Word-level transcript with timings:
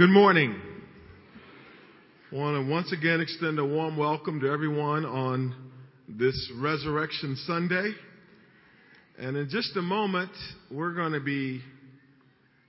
Good 0.00 0.08
morning. 0.08 0.58
I 2.32 2.34
want 2.34 2.56
to 2.56 2.72
once 2.72 2.90
again 2.90 3.20
extend 3.20 3.58
a 3.58 3.64
warm 3.66 3.98
welcome 3.98 4.40
to 4.40 4.50
everyone 4.50 5.04
on 5.04 5.54
this 6.08 6.50
Resurrection 6.56 7.36
Sunday. 7.46 7.92
And 9.18 9.36
in 9.36 9.50
just 9.50 9.76
a 9.76 9.82
moment, 9.82 10.30
we're 10.70 10.94
going 10.94 11.12
to 11.12 11.20
be 11.20 11.60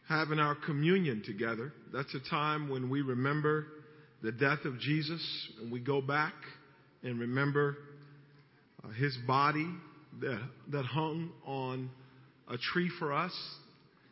having 0.09 0.39
our 0.39 0.55
communion 0.65 1.23
together. 1.25 1.71
That's 1.93 2.13
a 2.13 2.29
time 2.29 2.67
when 2.67 2.89
we 2.89 3.01
remember 3.01 3.67
the 4.21 4.33
death 4.33 4.65
of 4.65 4.77
Jesus, 4.79 5.25
and 5.61 5.71
we 5.71 5.79
go 5.79 6.01
back 6.01 6.33
and 7.01 7.17
remember 7.17 7.77
uh, 8.83 8.89
his 8.89 9.17
body 9.25 9.69
that, 10.19 10.41
that 10.73 10.83
hung 10.83 11.31
on 11.45 11.91
a 12.49 12.57
tree 12.57 12.91
for 12.99 13.13
us 13.13 13.31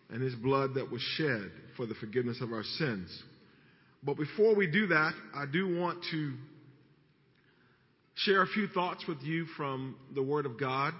and 0.09 0.21
his 0.21 0.35
blood 0.35 0.73
that 0.75 0.91
was 0.91 1.01
shed 1.17 1.51
for 1.77 1.85
the 1.85 1.95
forgiveness 1.95 2.41
of 2.41 2.51
our 2.51 2.63
sins. 2.63 3.23
But 4.03 4.17
before 4.17 4.55
we 4.55 4.67
do 4.67 4.87
that, 4.87 5.13
I 5.35 5.45
do 5.51 5.77
want 5.77 6.03
to 6.11 6.33
share 8.15 8.41
a 8.41 8.47
few 8.47 8.67
thoughts 8.67 9.05
with 9.07 9.21
you 9.21 9.45
from 9.57 9.95
the 10.15 10.23
Word 10.23 10.45
of 10.45 10.59
God. 10.59 10.93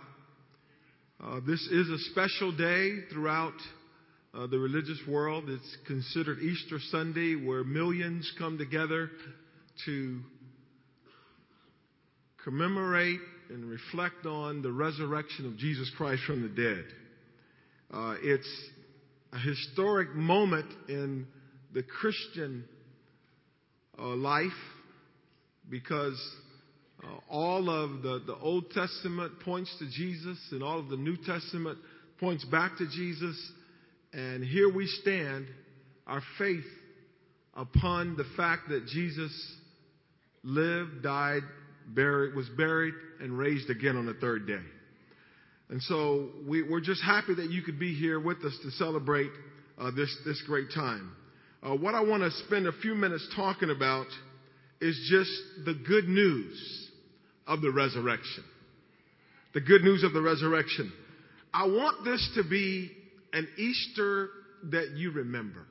Uh, 1.22 1.40
this 1.46 1.62
is 1.72 1.90
a 1.90 1.98
special 2.12 2.56
day 2.56 3.00
throughout 3.12 3.54
uh, 4.34 4.48
the 4.48 4.60
religious 4.60 5.00
world. 5.08 5.50
It's 5.50 5.78
considered 5.88 6.40
Easter 6.40 6.80
Sunday, 6.92 7.36
where 7.36 7.64
millions 7.64 8.32
come 8.38 8.58
together 8.58 9.10
to 9.86 10.20
commemorate 12.44 13.20
and 13.50 13.66
reflect 13.66 14.26
on 14.26 14.62
the 14.62 14.72
resurrection 14.72 15.46
of 15.46 15.58
Jesus 15.58 15.92
Christ 15.98 16.22
from 16.26 16.42
the 16.42 16.50
dead. 16.50 16.86
Uh, 17.92 18.16
it's 18.22 18.70
a 19.32 19.40
historic 19.40 20.16
moment 20.16 20.72
in 20.88 21.28
the 21.74 21.84
Christian 21.84 22.66
uh, 23.98 24.08
life 24.08 24.52
because 25.70 26.20
uh, 27.04 27.08
all 27.30 27.70
of 27.70 28.02
the, 28.02 28.24
the 28.26 28.36
Old 28.36 28.72
Testament 28.72 29.40
points 29.42 29.74
to 29.80 29.90
Jesus 29.90 30.38
and 30.52 30.64
all 30.64 30.80
of 30.80 30.90
the 30.90 30.98
New 30.98 31.16
Testament 31.18 31.78
points 32.20 32.44
back 32.46 32.78
to 32.78 32.88
Jesus. 32.88 33.52
And 34.14 34.44
here 34.44 34.74
we 34.74 34.88
stand, 34.88 35.48
our 36.08 36.22
faith 36.38 36.66
upon 37.54 38.18
the 38.18 38.26
fact 38.36 38.70
that 38.70 38.88
Jesus 38.88 39.32
lived, 40.44 41.04
died, 41.04 41.44
buried, 41.88 42.36
was 42.36 42.50
buried, 42.50 42.94
and 43.22 43.38
raised 43.38 43.70
again 43.70 43.96
on 43.96 44.06
the 44.06 44.16
third 44.16 44.48
day. 44.48 44.64
And 45.70 45.82
so 45.84 46.30
we, 46.48 46.62
are 46.62 46.82
just 46.82 47.04
happy 47.04 47.36
that 47.36 47.52
you 47.52 47.62
could 47.62 47.80
be 47.80 47.94
here 47.94 48.20
with 48.20 48.44
us 48.44 48.58
to 48.64 48.72
celebrate 48.72 49.30
uh, 49.78 49.92
this, 49.92 50.16
this 50.26 50.42
great 50.48 50.68
time. 50.74 51.12
Uh, 51.62 51.76
what 51.76 51.94
I 51.94 52.02
want 52.02 52.24
to 52.24 52.32
spend 52.46 52.68
a 52.68 52.72
few 52.72 52.96
minutes 52.96 53.28
talking 53.36 53.70
about 53.70 54.08
is 54.82 54.98
just 55.10 55.66
the 55.66 55.76
good 55.88 56.08
news 56.08 56.90
of 57.46 57.62
the 57.62 57.72
resurrection. 57.72 58.44
The 59.54 59.62
good 59.62 59.84
news 59.84 60.04
of 60.04 60.14
the 60.14 60.22
resurrection. 60.22 60.92
I 61.54 61.68
want 61.68 62.04
this 62.04 62.32
to 62.36 62.44
be 62.44 62.92
an 63.34 63.48
Easter 63.58 64.30
that 64.72 64.92
you 64.96 65.12
remember. 65.12 65.66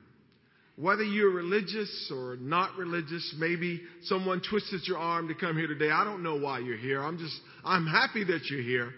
Whether 0.77 1.03
you're 1.03 1.31
religious 1.31 2.09
or 2.15 2.37
not 2.39 2.77
religious, 2.77 3.35
maybe 3.37 3.81
someone 4.03 4.41
twisted 4.49 4.81
your 4.87 4.97
arm 4.97 5.27
to 5.27 5.35
come 5.35 5.57
here 5.57 5.67
today. 5.67 5.91
I 5.91 6.05
don't 6.05 6.23
know 6.23 6.37
why 6.37 6.59
you're 6.59 6.77
here. 6.77 7.03
I'm 7.03 7.17
just, 7.17 7.35
I'm 7.65 7.85
happy 7.85 8.23
that 8.23 8.45
you're 8.49 8.61
here 8.61 8.93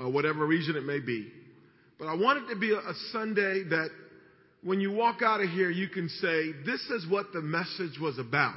uh, 0.00 0.08
whatever 0.08 0.46
reason 0.46 0.76
it 0.76 0.84
may 0.84 1.00
be. 1.00 1.30
But 1.98 2.06
I 2.08 2.14
want 2.14 2.44
it 2.44 2.54
to 2.54 2.58
be 2.58 2.72
a, 2.72 2.78
a 2.78 2.94
Sunday 3.12 3.64
that 3.64 3.90
when 4.62 4.80
you 4.80 4.92
walk 4.92 5.22
out 5.22 5.40
of 5.40 5.50
here, 5.50 5.70
you 5.70 5.88
can 5.88 6.08
say, 6.08 6.52
this 6.64 6.80
is 6.90 7.06
what 7.08 7.32
the 7.32 7.42
message 7.42 7.98
was 8.00 8.18
about. 8.18 8.54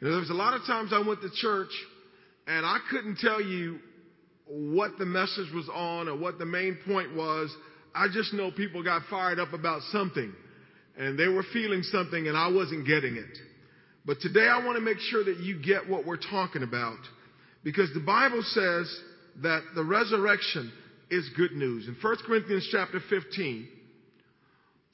You 0.00 0.06
know, 0.06 0.12
there 0.12 0.20
was 0.20 0.30
a 0.30 0.34
lot 0.34 0.54
of 0.54 0.64
times 0.66 0.90
I 0.92 1.06
went 1.06 1.20
to 1.22 1.30
church 1.30 1.70
and 2.46 2.64
I 2.64 2.78
couldn't 2.90 3.18
tell 3.18 3.40
you 3.40 3.78
what 4.46 4.92
the 4.98 5.04
message 5.04 5.52
was 5.54 5.68
on 5.72 6.08
or 6.08 6.16
what 6.16 6.38
the 6.38 6.46
main 6.46 6.78
point 6.86 7.14
was. 7.14 7.54
I 7.94 8.06
just 8.12 8.32
know 8.32 8.50
people 8.50 8.82
got 8.82 9.02
fired 9.10 9.38
up 9.38 9.52
about 9.52 9.82
something 9.92 10.32
and 10.96 11.18
they 11.18 11.28
were 11.28 11.44
feeling 11.52 11.82
something 11.82 12.26
and 12.26 12.36
I 12.36 12.48
wasn't 12.48 12.86
getting 12.86 13.16
it. 13.16 13.38
But 14.06 14.20
today 14.20 14.48
I 14.48 14.64
want 14.64 14.76
to 14.76 14.82
make 14.82 14.98
sure 14.98 15.24
that 15.24 15.38
you 15.38 15.60
get 15.60 15.88
what 15.88 16.06
we're 16.06 16.16
talking 16.16 16.62
about 16.62 16.98
because 17.62 17.92
the 17.92 18.00
Bible 18.00 18.42
says 18.42 19.00
that 19.42 19.62
the 19.74 19.84
resurrection 19.84 20.72
is 21.10 21.28
good 21.36 21.52
news. 21.52 21.86
In 21.88 21.96
1 22.00 22.16
Corinthians 22.26 22.68
chapter 22.70 23.00
15, 23.08 23.68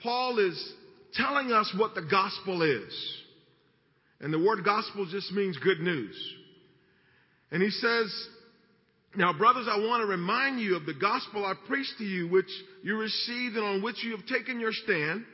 Paul 0.02 0.38
is 0.38 0.72
telling 1.14 1.52
us 1.52 1.72
what 1.78 1.94
the 1.94 2.02
gospel 2.02 2.62
is. 2.62 3.22
And 4.20 4.32
the 4.32 4.38
word 4.38 4.64
gospel 4.64 5.06
just 5.10 5.32
means 5.32 5.56
good 5.58 5.80
news. 5.80 6.16
And 7.50 7.62
he 7.62 7.70
says, 7.70 8.28
Now, 9.16 9.32
brothers, 9.32 9.66
I 9.70 9.78
want 9.78 10.02
to 10.02 10.06
remind 10.06 10.60
you 10.60 10.76
of 10.76 10.86
the 10.86 10.94
gospel 10.94 11.44
I 11.44 11.54
preached 11.66 11.94
to 11.98 12.04
you, 12.04 12.28
which 12.28 12.50
you 12.82 12.96
received 12.96 13.56
and 13.56 13.64
on 13.64 13.82
which 13.82 14.02
you 14.04 14.16
have 14.16 14.26
taken 14.26 14.60
your 14.60 14.72
stand. 14.72 15.24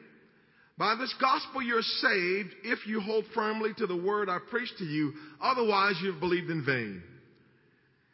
By 0.79 0.95
this 0.95 1.15
gospel 1.21 1.61
you're 1.61 1.83
saved 1.83 2.55
if 2.65 2.87
you 2.87 3.01
hold 3.01 3.27
firmly 3.35 3.71
to 3.77 3.87
the 3.87 3.97
word 3.97 4.31
I 4.31 4.39
preached 4.51 4.79
to 4.79 4.85
you. 4.85 5.13
Otherwise, 5.41 5.97
you've 6.03 6.21
believed 6.21 6.49
in 6.49 6.65
vain. 6.65 7.03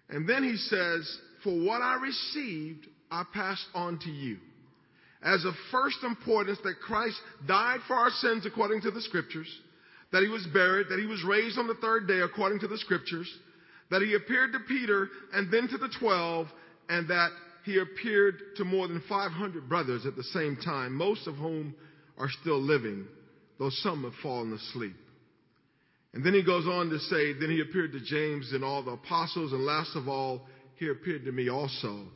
And 0.08 0.28
then 0.28 0.44
he 0.44 0.56
says, 0.56 1.18
For 1.42 1.58
what 1.64 1.82
I 1.82 2.00
received, 2.00 2.86
I 3.10 3.24
passed 3.32 3.66
on 3.74 3.98
to 4.00 4.10
you. 4.10 4.38
As 5.22 5.44
of 5.44 5.54
first 5.70 5.98
importance, 6.04 6.58
that 6.62 6.80
Christ 6.86 7.16
died 7.46 7.80
for 7.88 7.94
our 7.94 8.10
sins 8.10 8.46
according 8.46 8.82
to 8.82 8.90
the 8.90 9.00
scriptures, 9.00 9.48
that 10.12 10.22
he 10.22 10.28
was 10.28 10.46
buried, 10.52 10.88
that 10.88 11.00
he 11.00 11.06
was 11.06 11.24
raised 11.24 11.58
on 11.58 11.66
the 11.66 11.74
third 11.74 12.06
day 12.06 12.20
according 12.20 12.60
to 12.60 12.68
the 12.68 12.78
scriptures, 12.78 13.32
that 13.90 14.02
he 14.02 14.14
appeared 14.14 14.52
to 14.52 14.60
Peter 14.60 15.08
and 15.32 15.50
then 15.50 15.68
to 15.68 15.78
the 15.78 15.92
twelve, 15.98 16.46
and 16.88 17.08
that 17.08 17.30
he 17.64 17.78
appeared 17.78 18.40
to 18.56 18.64
more 18.64 18.86
than 18.86 19.02
500 19.08 19.68
brothers 19.68 20.06
at 20.06 20.14
the 20.14 20.22
same 20.22 20.56
time, 20.56 20.94
most 20.94 21.26
of 21.26 21.34
whom 21.34 21.74
are 22.16 22.30
still 22.40 22.60
living, 22.60 23.06
though 23.58 23.70
some 23.70 24.04
have 24.04 24.14
fallen 24.22 24.52
asleep. 24.52 24.94
And 26.14 26.24
then 26.24 26.32
he 26.32 26.42
goes 26.42 26.66
on 26.66 26.88
to 26.90 26.98
say, 26.98 27.34
Then 27.34 27.50
he 27.50 27.60
appeared 27.60 27.92
to 27.92 28.00
James 28.00 28.52
and 28.52 28.64
all 28.64 28.82
the 28.82 28.92
apostles, 28.92 29.52
and 29.52 29.64
last 29.64 29.94
of 29.96 30.08
all, 30.08 30.46
he 30.76 30.88
appeared 30.88 31.24
to 31.24 31.32
me 31.32 31.48
also 31.48 32.06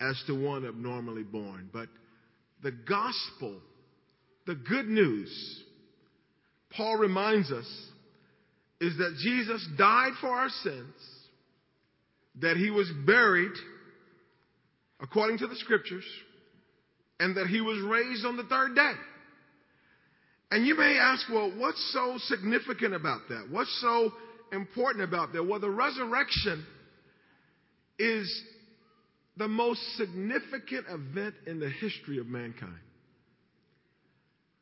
as 0.00 0.22
to 0.26 0.34
one 0.34 0.66
abnormally 0.66 1.22
born. 1.22 1.70
But 1.72 1.88
the 2.62 2.72
gospel, 2.72 3.60
the 4.46 4.54
good 4.54 4.86
news, 4.86 5.62
Paul 6.70 6.96
reminds 6.96 7.50
us, 7.50 7.66
is 8.80 8.96
that 8.98 9.16
Jesus 9.22 9.66
died 9.78 10.12
for 10.20 10.28
our 10.28 10.50
sins, 10.62 10.94
that 12.40 12.56
he 12.56 12.70
was 12.70 12.90
buried 13.06 13.52
according 15.00 15.38
to 15.38 15.46
the 15.46 15.56
scriptures, 15.56 16.04
and 17.18 17.36
that 17.36 17.46
he 17.46 17.60
was 17.60 17.82
raised 17.82 18.26
on 18.26 18.36
the 18.36 18.44
third 18.44 18.74
day. 18.74 18.92
And 20.50 20.66
you 20.66 20.76
may 20.76 20.96
ask, 20.98 21.26
well, 21.32 21.52
what's 21.56 21.92
so 21.92 22.18
significant 22.18 22.94
about 22.94 23.22
that? 23.28 23.48
What's 23.50 23.80
so 23.80 24.12
important 24.52 25.04
about 25.04 25.32
that? 25.32 25.44
Well, 25.44 25.58
the 25.58 25.70
resurrection 25.70 26.64
is 27.98 28.42
the 29.36 29.48
most 29.48 29.80
significant 29.96 30.86
event 30.88 31.34
in 31.46 31.58
the 31.58 31.68
history 31.68 32.18
of 32.18 32.26
mankind. 32.26 32.78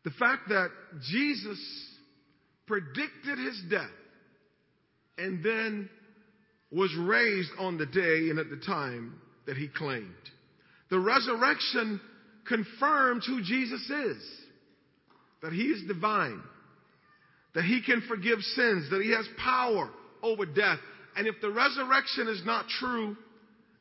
The 0.04 0.10
fact 0.12 0.48
that 0.48 0.68
Jesus 1.10 1.58
predicted 2.66 3.38
his 3.38 3.62
death 3.70 3.90
and 5.18 5.44
then 5.44 5.88
was 6.72 6.94
raised 6.98 7.50
on 7.58 7.78
the 7.78 7.86
day 7.86 8.30
and 8.30 8.38
at 8.38 8.50
the 8.50 8.60
time 8.66 9.20
that 9.46 9.56
he 9.56 9.68
claimed. 9.68 10.12
The 10.90 10.98
resurrection 10.98 12.00
confirms 12.46 13.26
who 13.26 13.42
Jesus 13.42 13.88
is 13.88 14.43
that 15.44 15.52
He 15.52 15.64
is 15.64 15.86
divine, 15.86 16.40
that 17.54 17.64
He 17.64 17.82
can 17.82 18.02
forgive 18.08 18.40
sins, 18.40 18.88
that 18.90 19.02
He 19.02 19.12
has 19.12 19.28
power 19.36 19.90
over 20.22 20.46
death. 20.46 20.78
And 21.16 21.26
if 21.26 21.34
the 21.42 21.50
resurrection 21.50 22.28
is 22.28 22.42
not 22.46 22.66
true, 22.80 23.14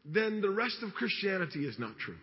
then 0.06 0.42
the 0.42 0.50
rest 0.50 0.80
of 0.84 0.94
Christianity 0.94 1.66
is 1.66 1.80
not 1.80 1.98
true. 1.98 2.18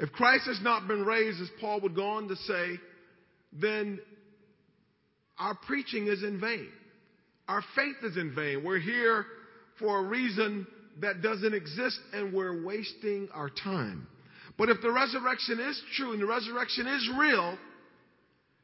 If 0.00 0.10
Christ 0.10 0.46
has 0.46 0.58
not 0.62 0.88
been 0.88 1.04
raised, 1.04 1.40
as 1.40 1.48
Paul 1.60 1.80
would 1.82 1.94
go 1.94 2.08
on 2.08 2.26
to 2.26 2.34
say, 2.34 2.80
then 3.52 4.00
our 5.38 5.54
preaching 5.54 6.08
is 6.08 6.24
in 6.24 6.40
vain. 6.40 6.68
Our 7.46 7.62
faith 7.76 7.96
is 8.02 8.16
in 8.16 8.34
vain. 8.34 8.64
We're 8.64 8.80
here 8.80 9.26
for 9.78 10.00
a 10.00 10.02
reason 10.02 10.66
that 11.00 11.22
doesn't 11.22 11.54
exist 11.54 12.00
and 12.12 12.32
we're 12.32 12.64
wasting 12.64 13.28
our 13.32 13.48
time. 13.48 14.08
But 14.58 14.70
if 14.70 14.82
the 14.82 14.90
resurrection 14.90 15.60
is 15.60 15.80
true 15.94 16.12
and 16.12 16.20
the 16.20 16.26
resurrection 16.26 16.88
is 16.88 17.10
real, 17.16 17.56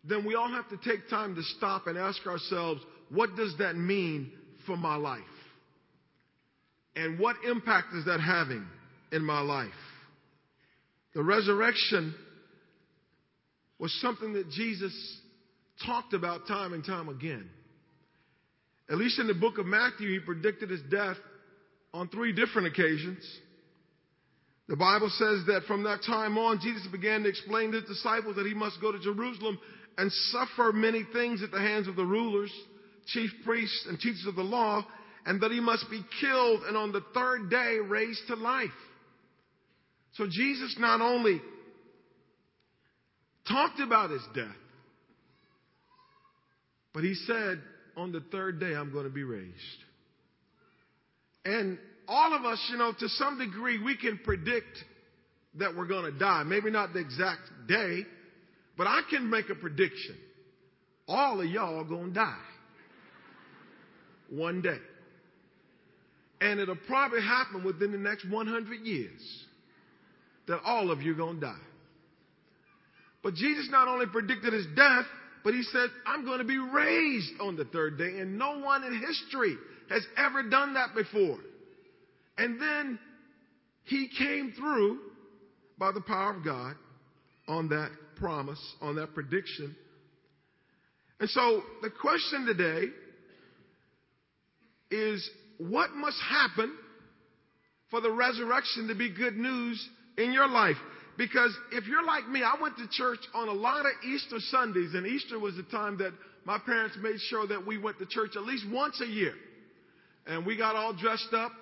then 0.08 0.24
we 0.26 0.34
all 0.34 0.48
have 0.48 0.68
to 0.68 0.76
take 0.76 1.08
time 1.08 1.34
to 1.34 1.42
stop 1.56 1.86
and 1.86 1.96
ask 1.96 2.26
ourselves, 2.26 2.80
what 3.10 3.36
does 3.36 3.54
that 3.58 3.76
mean 3.76 4.30
for 4.66 4.76
my 4.76 4.96
life? 4.96 5.20
And 6.96 7.18
what 7.18 7.36
impact 7.48 7.94
is 7.94 8.04
that 8.04 8.20
having 8.20 8.66
in 9.12 9.24
my 9.24 9.40
life? 9.40 9.70
The 11.14 11.22
resurrection 11.22 12.14
was 13.78 13.92
something 14.00 14.34
that 14.34 14.50
Jesus 14.50 14.92
talked 15.84 16.12
about 16.12 16.46
time 16.46 16.72
and 16.72 16.84
time 16.84 17.08
again. 17.08 17.48
At 18.90 18.98
least 18.98 19.18
in 19.18 19.26
the 19.26 19.34
book 19.34 19.58
of 19.58 19.66
Matthew, 19.66 20.12
he 20.12 20.18
predicted 20.20 20.70
his 20.70 20.82
death 20.90 21.16
on 21.92 22.08
three 22.08 22.32
different 22.32 22.68
occasions. 22.68 23.24
The 24.68 24.76
Bible 24.76 25.10
says 25.10 25.46
that 25.46 25.62
from 25.66 25.84
that 25.84 26.00
time 26.06 26.38
on, 26.38 26.60
Jesus 26.60 26.86
began 26.88 27.22
to 27.22 27.28
explain 27.28 27.72
to 27.72 27.80
his 27.80 27.88
disciples 27.88 28.36
that 28.36 28.46
he 28.46 28.54
must 28.54 28.80
go 28.80 28.92
to 28.92 28.98
Jerusalem 28.98 29.58
and 29.96 30.10
suffer 30.10 30.72
many 30.72 31.04
things 31.12 31.42
at 31.42 31.50
the 31.50 31.60
hands 31.60 31.88
of 31.88 31.96
the 31.96 32.04
rulers, 32.04 32.52
chief 33.06 33.30
priests, 33.44 33.86
and 33.88 33.98
teachers 33.98 34.26
of 34.26 34.34
the 34.34 34.42
law, 34.42 34.84
and 35.26 35.40
that 35.40 35.50
he 35.50 35.60
must 35.60 35.88
be 35.90 36.02
killed 36.20 36.62
and 36.64 36.76
on 36.76 36.92
the 36.92 37.02
third 37.14 37.50
day 37.50 37.78
raised 37.82 38.26
to 38.28 38.34
life. 38.34 38.68
So 40.14 40.26
Jesus 40.30 40.76
not 40.78 41.00
only 41.00 41.40
talked 43.48 43.80
about 43.80 44.10
his 44.10 44.22
death, 44.34 44.46
but 46.92 47.02
he 47.02 47.14
said, 47.14 47.60
on 47.96 48.12
the 48.12 48.20
third 48.32 48.60
day, 48.60 48.74
I'm 48.74 48.92
going 48.92 49.04
to 49.04 49.10
be 49.10 49.24
raised. 49.24 49.52
And 51.44 51.78
all 52.08 52.34
of 52.34 52.44
us, 52.44 52.64
you 52.70 52.78
know, 52.78 52.92
to 52.98 53.08
some 53.08 53.38
degree, 53.38 53.82
we 53.82 53.96
can 53.96 54.18
predict 54.24 54.78
that 55.58 55.76
we're 55.76 55.86
going 55.86 56.10
to 56.12 56.18
die. 56.18 56.42
Maybe 56.44 56.70
not 56.70 56.92
the 56.92 57.00
exact 57.00 57.42
day, 57.68 58.00
but 58.76 58.86
I 58.86 59.02
can 59.08 59.30
make 59.30 59.50
a 59.50 59.54
prediction. 59.54 60.16
All 61.06 61.40
of 61.40 61.46
y'all 61.46 61.80
are 61.80 61.84
going 61.84 62.08
to 62.08 62.14
die 62.14 62.38
one 64.30 64.62
day. 64.62 64.78
And 66.40 66.60
it'll 66.60 66.76
probably 66.76 67.22
happen 67.22 67.64
within 67.64 67.92
the 67.92 67.98
next 67.98 68.28
100 68.28 68.80
years 68.80 69.44
that 70.46 70.60
all 70.64 70.90
of 70.90 71.02
you 71.02 71.12
are 71.12 71.16
going 71.16 71.40
to 71.40 71.46
die. 71.46 71.54
But 73.22 73.34
Jesus 73.34 73.68
not 73.70 73.88
only 73.88 74.06
predicted 74.06 74.52
his 74.52 74.66
death, 74.76 75.06
but 75.42 75.54
he 75.54 75.62
said, 75.62 75.88
I'm 76.06 76.24
going 76.24 76.38
to 76.38 76.44
be 76.44 76.58
raised 76.58 77.40
on 77.40 77.56
the 77.56 77.64
third 77.64 77.96
day. 77.96 78.18
And 78.18 78.38
no 78.38 78.58
one 78.58 78.84
in 78.84 78.98
history 78.98 79.56
has 79.90 80.02
ever 80.16 80.42
done 80.42 80.74
that 80.74 80.94
before. 80.94 81.38
And 82.36 82.60
then 82.60 82.98
he 83.84 84.08
came 84.18 84.52
through 84.56 84.98
by 85.78 85.92
the 85.92 86.00
power 86.00 86.34
of 86.34 86.44
God 86.44 86.74
on 87.46 87.68
that 87.68 87.90
promise, 88.16 88.60
on 88.80 88.96
that 88.96 89.14
prediction. 89.14 89.74
And 91.20 91.30
so 91.30 91.62
the 91.82 91.90
question 91.90 92.46
today 92.46 92.88
is 94.90 95.28
what 95.58 95.90
must 95.92 96.20
happen 96.20 96.74
for 97.90 98.00
the 98.00 98.10
resurrection 98.10 98.88
to 98.88 98.94
be 98.94 99.10
good 99.10 99.36
news 99.36 99.88
in 100.18 100.32
your 100.32 100.48
life? 100.48 100.76
Because 101.16 101.56
if 101.72 101.86
you're 101.86 102.04
like 102.04 102.28
me, 102.28 102.42
I 102.42 102.60
went 102.60 102.76
to 102.78 102.88
church 102.90 103.20
on 103.34 103.48
a 103.48 103.52
lot 103.52 103.86
of 103.86 103.92
Easter 104.04 104.38
Sundays, 104.50 104.94
and 104.94 105.06
Easter 105.06 105.38
was 105.38 105.54
the 105.54 105.62
time 105.64 105.98
that 105.98 106.12
my 106.44 106.58
parents 106.58 106.96
made 107.00 107.20
sure 107.28 107.46
that 107.46 107.64
we 107.64 107.78
went 107.78 107.98
to 107.98 108.06
church 108.06 108.32
at 108.36 108.42
least 108.42 108.64
once 108.70 109.00
a 109.00 109.06
year. 109.06 109.34
And 110.26 110.44
we 110.44 110.56
got 110.56 110.74
all 110.74 110.92
dressed 110.92 111.32
up, 111.32 111.52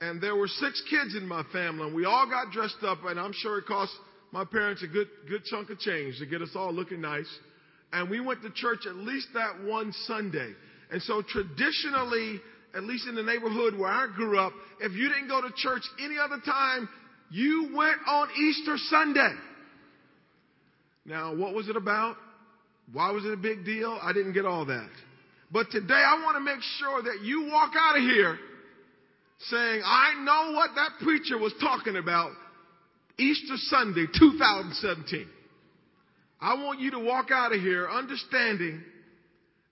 and 0.00 0.22
there 0.22 0.36
were 0.36 0.48
six 0.48 0.82
kids 0.88 1.16
in 1.16 1.26
my 1.26 1.42
family, 1.52 1.86
and 1.86 1.96
we 1.96 2.04
all 2.04 2.26
got 2.26 2.52
dressed 2.52 2.82
up, 2.82 2.98
and 3.04 3.18
I'm 3.18 3.32
sure 3.32 3.58
it 3.58 3.66
cost 3.66 3.92
my 4.32 4.44
parents 4.46 4.82
a 4.82 4.86
good, 4.86 5.08
good 5.28 5.44
chunk 5.44 5.70
of 5.70 5.78
change 5.78 6.18
to 6.18 6.26
get 6.26 6.40
us 6.40 6.50
all 6.56 6.72
looking 6.72 7.02
nice. 7.02 7.28
And 7.92 8.10
we 8.10 8.20
went 8.20 8.42
to 8.42 8.50
church 8.50 8.86
at 8.88 8.96
least 8.96 9.28
that 9.34 9.62
one 9.62 9.92
Sunday. 10.06 10.52
And 10.90 11.02
so 11.02 11.22
traditionally, 11.22 12.40
at 12.74 12.84
least 12.84 13.06
in 13.06 13.14
the 13.14 13.22
neighborhood 13.22 13.78
where 13.78 13.90
I 13.90 14.06
grew 14.16 14.38
up, 14.38 14.52
if 14.80 14.92
you 14.92 15.08
didn't 15.10 15.28
go 15.28 15.42
to 15.42 15.52
church 15.54 15.82
any 16.02 16.16
other 16.18 16.38
time, 16.44 16.88
you 17.30 17.70
went 17.76 17.98
on 18.08 18.28
Easter 18.38 18.76
Sunday. 18.88 19.34
Now, 21.04 21.34
what 21.34 21.54
was 21.54 21.68
it 21.68 21.76
about? 21.76 22.16
Why 22.92 23.10
was 23.10 23.26
it 23.26 23.32
a 23.32 23.36
big 23.36 23.66
deal? 23.66 23.98
I 24.02 24.14
didn't 24.14 24.32
get 24.32 24.46
all 24.46 24.64
that. 24.64 24.90
But 25.50 25.70
today 25.70 25.92
I 25.92 26.22
want 26.22 26.36
to 26.36 26.40
make 26.40 26.62
sure 26.78 27.02
that 27.02 27.20
you 27.22 27.50
walk 27.50 27.72
out 27.76 27.98
of 27.98 28.02
here 28.02 28.38
saying, 29.50 29.82
I 29.84 30.14
know 30.24 30.56
what 30.56 30.70
that 30.76 30.92
preacher 31.02 31.36
was 31.36 31.52
talking 31.60 31.96
about 31.96 32.32
Easter 33.18 33.56
Sunday 33.56 34.06
2017. 34.18 35.26
I 36.40 36.54
want 36.54 36.80
you 36.80 36.90
to 36.92 36.98
walk 36.98 37.30
out 37.30 37.54
of 37.54 37.60
here 37.60 37.88
understanding 37.88 38.82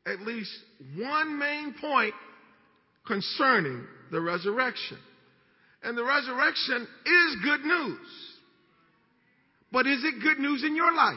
at 0.06 0.20
least 0.20 0.50
one 0.96 1.38
main 1.38 1.74
point 1.80 2.14
concerning 3.06 3.84
the 4.12 4.20
resurrection. 4.20 4.98
And 5.82 5.96
the 5.96 6.04
resurrection 6.04 6.86
is 7.06 7.36
good 7.42 7.62
news. 7.62 7.98
But 9.72 9.86
is 9.86 10.02
it 10.04 10.22
good 10.22 10.38
news 10.38 10.64
in 10.64 10.76
your 10.76 10.94
life? 10.94 11.16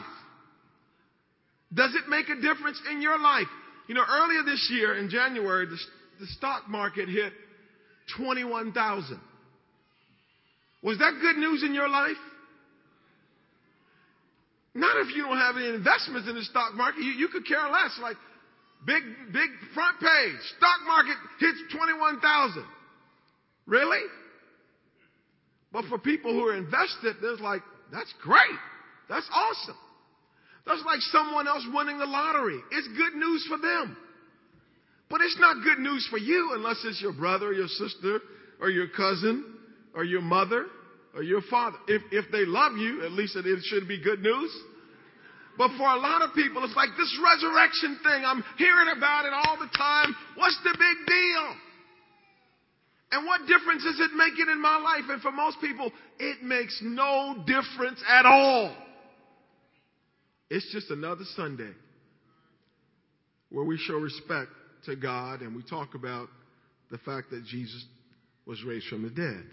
Does 1.72 1.94
it 1.94 2.08
make 2.08 2.28
a 2.28 2.40
difference 2.40 2.80
in 2.90 3.02
your 3.02 3.18
life? 3.18 3.48
You 3.88 3.94
know, 3.94 4.04
earlier 4.08 4.42
this 4.44 4.68
year 4.72 4.96
in 4.96 5.10
January, 5.10 5.66
the, 5.66 5.78
the 6.20 6.26
stock 6.26 6.68
market 6.68 7.08
hit 7.08 7.32
21,000. 8.16 9.20
Was 10.84 10.98
that 10.98 11.14
good 11.20 11.38
news 11.38 11.64
in 11.64 11.72
your 11.72 11.88
life? 11.88 12.20
Not 14.74 14.96
if 14.98 15.16
you 15.16 15.22
don't 15.22 15.38
have 15.38 15.56
any 15.56 15.68
investments 15.68 16.28
in 16.28 16.34
the 16.34 16.42
stock 16.42 16.74
market. 16.74 17.00
You, 17.00 17.12
you 17.12 17.28
could 17.28 17.46
care 17.46 17.64
less. 17.70 17.98
Like, 18.02 18.16
big, 18.84 19.02
big 19.32 19.48
front 19.72 19.98
page. 19.98 20.36
Stock 20.58 20.80
market 20.86 21.16
hits 21.40 21.58
21,000. 21.74 22.64
Really? 23.66 24.02
But 25.72 25.86
for 25.86 25.98
people 25.98 26.34
who 26.34 26.46
are 26.48 26.56
invested, 26.56 27.16
there's 27.22 27.40
like, 27.40 27.62
that's 27.90 28.12
great. 28.20 28.58
That's 29.08 29.28
awesome. 29.32 29.78
That's 30.66 30.82
like 30.84 31.00
someone 31.12 31.48
else 31.48 31.64
winning 31.72 31.98
the 31.98 32.06
lottery. 32.06 32.58
It's 32.72 32.88
good 32.88 33.14
news 33.14 33.46
for 33.48 33.58
them. 33.58 33.96
But 35.08 35.20
it's 35.22 35.36
not 35.38 35.62
good 35.64 35.78
news 35.78 36.06
for 36.10 36.18
you 36.18 36.52
unless 36.54 36.82
it's 36.84 37.00
your 37.00 37.12
brother 37.12 37.52
your 37.52 37.68
sister 37.68 38.20
or 38.60 38.68
your 38.70 38.88
cousin 38.88 39.53
or 39.94 40.04
your 40.04 40.22
mother 40.22 40.66
or 41.14 41.22
your 41.22 41.42
father. 41.50 41.78
If, 41.86 42.02
if 42.10 42.30
they 42.32 42.44
love 42.44 42.76
you, 42.76 43.04
at 43.04 43.12
least 43.12 43.36
it, 43.36 43.46
it 43.46 43.60
should 43.64 43.86
be 43.86 44.02
good 44.02 44.20
news. 44.20 44.50
But 45.56 45.70
for 45.78 45.86
a 45.86 45.96
lot 45.96 46.22
of 46.22 46.34
people, 46.34 46.64
it's 46.64 46.74
like 46.74 46.90
this 46.98 47.18
resurrection 47.22 47.98
thing. 48.02 48.24
I'm 48.26 48.42
hearing 48.58 48.88
about 48.96 49.24
it 49.24 49.32
all 49.32 49.56
the 49.58 49.70
time. 49.76 50.14
What's 50.36 50.58
the 50.64 50.72
big 50.72 51.06
deal? 51.06 51.56
And 53.12 53.26
what 53.26 53.46
difference 53.46 53.84
is 53.84 54.00
it 54.00 54.10
making 54.16 54.46
in 54.50 54.60
my 54.60 54.78
life? 54.78 55.04
And 55.08 55.22
for 55.22 55.30
most 55.30 55.60
people, 55.60 55.92
it 56.18 56.42
makes 56.42 56.80
no 56.82 57.44
difference 57.46 58.02
at 58.08 58.26
all. 58.26 58.74
It's 60.50 60.70
just 60.72 60.90
another 60.90 61.24
Sunday 61.36 61.70
where 63.50 63.64
we 63.64 63.78
show 63.78 63.94
respect 63.94 64.50
to 64.86 64.96
God 64.96 65.40
and 65.40 65.54
we 65.54 65.62
talk 65.62 65.94
about 65.94 66.28
the 66.90 66.98
fact 66.98 67.30
that 67.30 67.44
Jesus 67.44 67.84
was 68.46 68.62
raised 68.64 68.86
from 68.88 69.02
the 69.02 69.10
dead. 69.10 69.44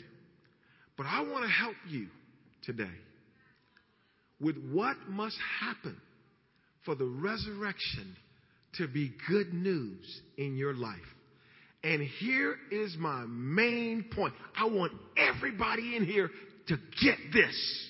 But 1.01 1.10
I 1.10 1.22
want 1.22 1.43
to 1.46 1.50
help 1.50 1.75
you 1.89 2.10
today 2.63 2.93
with 4.39 4.55
what 4.72 4.96
must 5.10 5.36
happen 5.60 6.00
for 6.86 6.93
the 6.93 7.08
resurrection 7.08 8.15
to 8.75 8.88
be 8.88 9.12
good 9.27 9.51
news 9.51 10.22
in 10.38 10.55
your 10.58 10.75
life. 10.75 11.00
And 11.84 12.03
here 12.20 12.55
is 12.72 12.96
my 13.00 13.25
main 13.27 14.05
point. 14.15 14.36
I 14.55 14.65
want 14.65 14.91
everybody 15.17 15.96
in 15.96 16.05
here 16.05 16.29
to 16.67 16.77
get 17.03 17.17
this. 17.34 17.89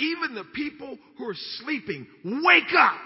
Even 0.00 0.34
the 0.34 0.46
people 0.56 0.98
who 1.18 1.24
are 1.24 1.36
sleeping, 1.62 2.04
wake 2.24 2.74
up 2.76 2.98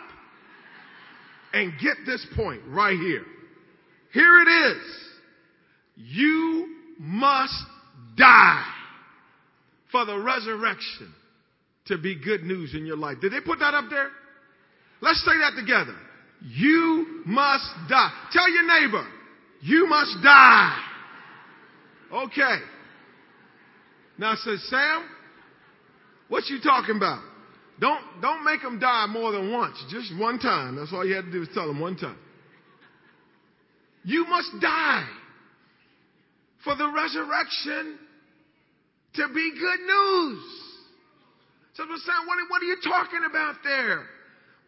and 1.53 1.71
get 1.83 1.99
this 2.07 2.27
point 2.35 2.63
right 2.67 2.99
here. 2.99 3.27
Here 4.15 4.41
it 4.41 4.49
is. 4.49 4.83
You 5.97 6.75
must 6.99 7.63
die 8.17 8.79
for 9.93 10.05
the 10.07 10.19
resurrection 10.19 11.15
to 11.87 11.99
be 11.99 12.19
good 12.19 12.43
news 12.43 12.75
in 12.75 12.87
your 12.87 12.97
life. 12.97 13.19
Did 13.21 13.33
they 13.33 13.41
put 13.41 13.59
that 13.61 13.75
up 13.75 13.85
there? 13.91 14.09
Let's 15.01 15.25
say 15.25 15.33
that 15.39 15.61
together. 15.61 15.97
You 16.41 17.23
must 17.27 17.69
die. 17.89 18.11
Tell 18.33 18.51
your 18.51 18.67
neighbor, 18.81 19.07
you 19.61 19.87
must 19.87 20.17
die. 20.23 20.79
Okay. 22.13 22.57
Now 24.19 24.35
says 24.35 24.63
Sam, 24.69 25.05
what 26.29 26.47
you 26.49 26.61
talking 26.61 26.97
about? 26.97 27.23
Don't 27.81 28.01
don't 28.21 28.45
make 28.45 28.63
them 28.63 28.79
die 28.79 29.07
more 29.09 29.33
than 29.33 29.53
once. 29.53 29.77
Just 29.91 30.17
one 30.19 30.39
time. 30.39 30.77
That's 30.77 30.93
all 30.93 31.07
you 31.07 31.15
had 31.15 31.27
to 31.27 31.33
do 31.33 31.43
is 31.43 31.49
tell 31.55 31.67
them 31.67 31.81
one 31.81 31.97
time. 31.97 32.19
You 34.05 34.27
must 34.27 34.51
die 34.61 35.09
for 36.65 36.75
the 36.75 36.89
resurrection 36.89 37.99
to 39.15 39.29
be 39.29 39.53
good 39.59 39.81
news. 39.81 40.43
So 41.75 41.85
I'm 41.85 41.89
saying, 41.89 42.27
what, 42.27 42.39
what 42.49 42.63
are 42.63 42.67
you 42.67 42.77
talking 42.83 43.21
about 43.29 43.57
there? 43.65 44.05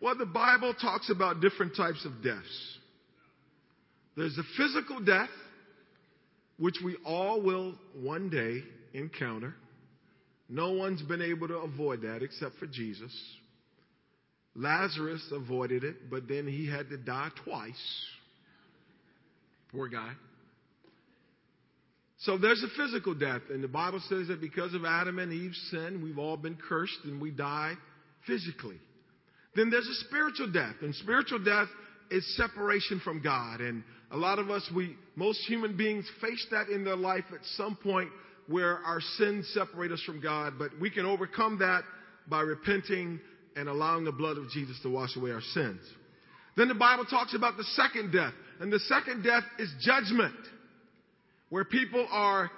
Well, 0.00 0.16
the 0.16 0.26
Bible 0.26 0.74
talks 0.74 1.10
about 1.10 1.40
different 1.40 1.76
types 1.76 2.04
of 2.04 2.22
deaths. 2.22 2.78
There's 4.16 4.38
a 4.38 4.44
physical 4.56 5.00
death, 5.00 5.30
which 6.58 6.76
we 6.84 6.96
all 7.04 7.42
will 7.42 7.74
one 8.00 8.30
day 8.30 8.62
encounter. 8.98 9.54
No 10.48 10.72
one's 10.72 11.02
been 11.02 11.22
able 11.22 11.48
to 11.48 11.58
avoid 11.58 12.02
that 12.02 12.22
except 12.22 12.56
for 12.56 12.66
Jesus. 12.66 13.12
Lazarus 14.54 15.26
avoided 15.32 15.84
it, 15.84 16.10
but 16.10 16.28
then 16.28 16.46
he 16.46 16.68
had 16.70 16.88
to 16.90 16.96
die 16.96 17.30
twice. 17.44 18.06
Poor 19.72 19.88
guy. 19.88 20.12
So 22.24 22.38
there's 22.38 22.62
a 22.62 22.82
physical 22.82 23.14
death, 23.14 23.42
and 23.50 23.62
the 23.62 23.68
Bible 23.68 24.00
says 24.08 24.28
that 24.28 24.40
because 24.40 24.72
of 24.72 24.86
Adam 24.86 25.18
and 25.18 25.30
Eve's 25.30 25.60
sin, 25.70 26.00
we've 26.02 26.18
all 26.18 26.38
been 26.38 26.56
cursed 26.56 26.98
and 27.04 27.20
we 27.20 27.30
die 27.30 27.74
physically. 28.26 28.78
Then 29.54 29.68
there's 29.68 29.86
a 29.86 29.94
spiritual 30.06 30.50
death, 30.50 30.76
and 30.80 30.94
spiritual 30.94 31.38
death 31.44 31.68
is 32.10 32.24
separation 32.36 33.00
from 33.00 33.22
God. 33.22 33.60
And 33.60 33.84
a 34.10 34.16
lot 34.16 34.38
of 34.38 34.50
us, 34.50 34.66
we, 34.74 34.96
most 35.16 35.38
human 35.46 35.76
beings 35.76 36.10
face 36.22 36.46
that 36.50 36.68
in 36.68 36.82
their 36.82 36.96
life 36.96 37.24
at 37.30 37.44
some 37.56 37.76
point 37.76 38.08
where 38.46 38.78
our 38.78 39.00
sins 39.18 39.50
separate 39.52 39.92
us 39.92 40.02
from 40.04 40.20
God, 40.22 40.54
but 40.58 40.70
we 40.80 40.88
can 40.90 41.04
overcome 41.04 41.58
that 41.58 41.82
by 42.28 42.40
repenting 42.40 43.20
and 43.54 43.68
allowing 43.68 44.04
the 44.04 44.12
blood 44.12 44.38
of 44.38 44.48
Jesus 44.48 44.78
to 44.82 44.88
wash 44.88 45.14
away 45.16 45.30
our 45.30 45.42
sins. 45.52 45.80
Then 46.56 46.68
the 46.68 46.74
Bible 46.74 47.04
talks 47.04 47.34
about 47.34 47.58
the 47.58 47.64
second 47.64 48.12
death, 48.12 48.32
and 48.60 48.72
the 48.72 48.80
second 48.80 49.22
death 49.22 49.44
is 49.58 49.72
judgment, 49.80 50.34
where 51.54 51.64
people 51.64 52.04
are 52.10 52.50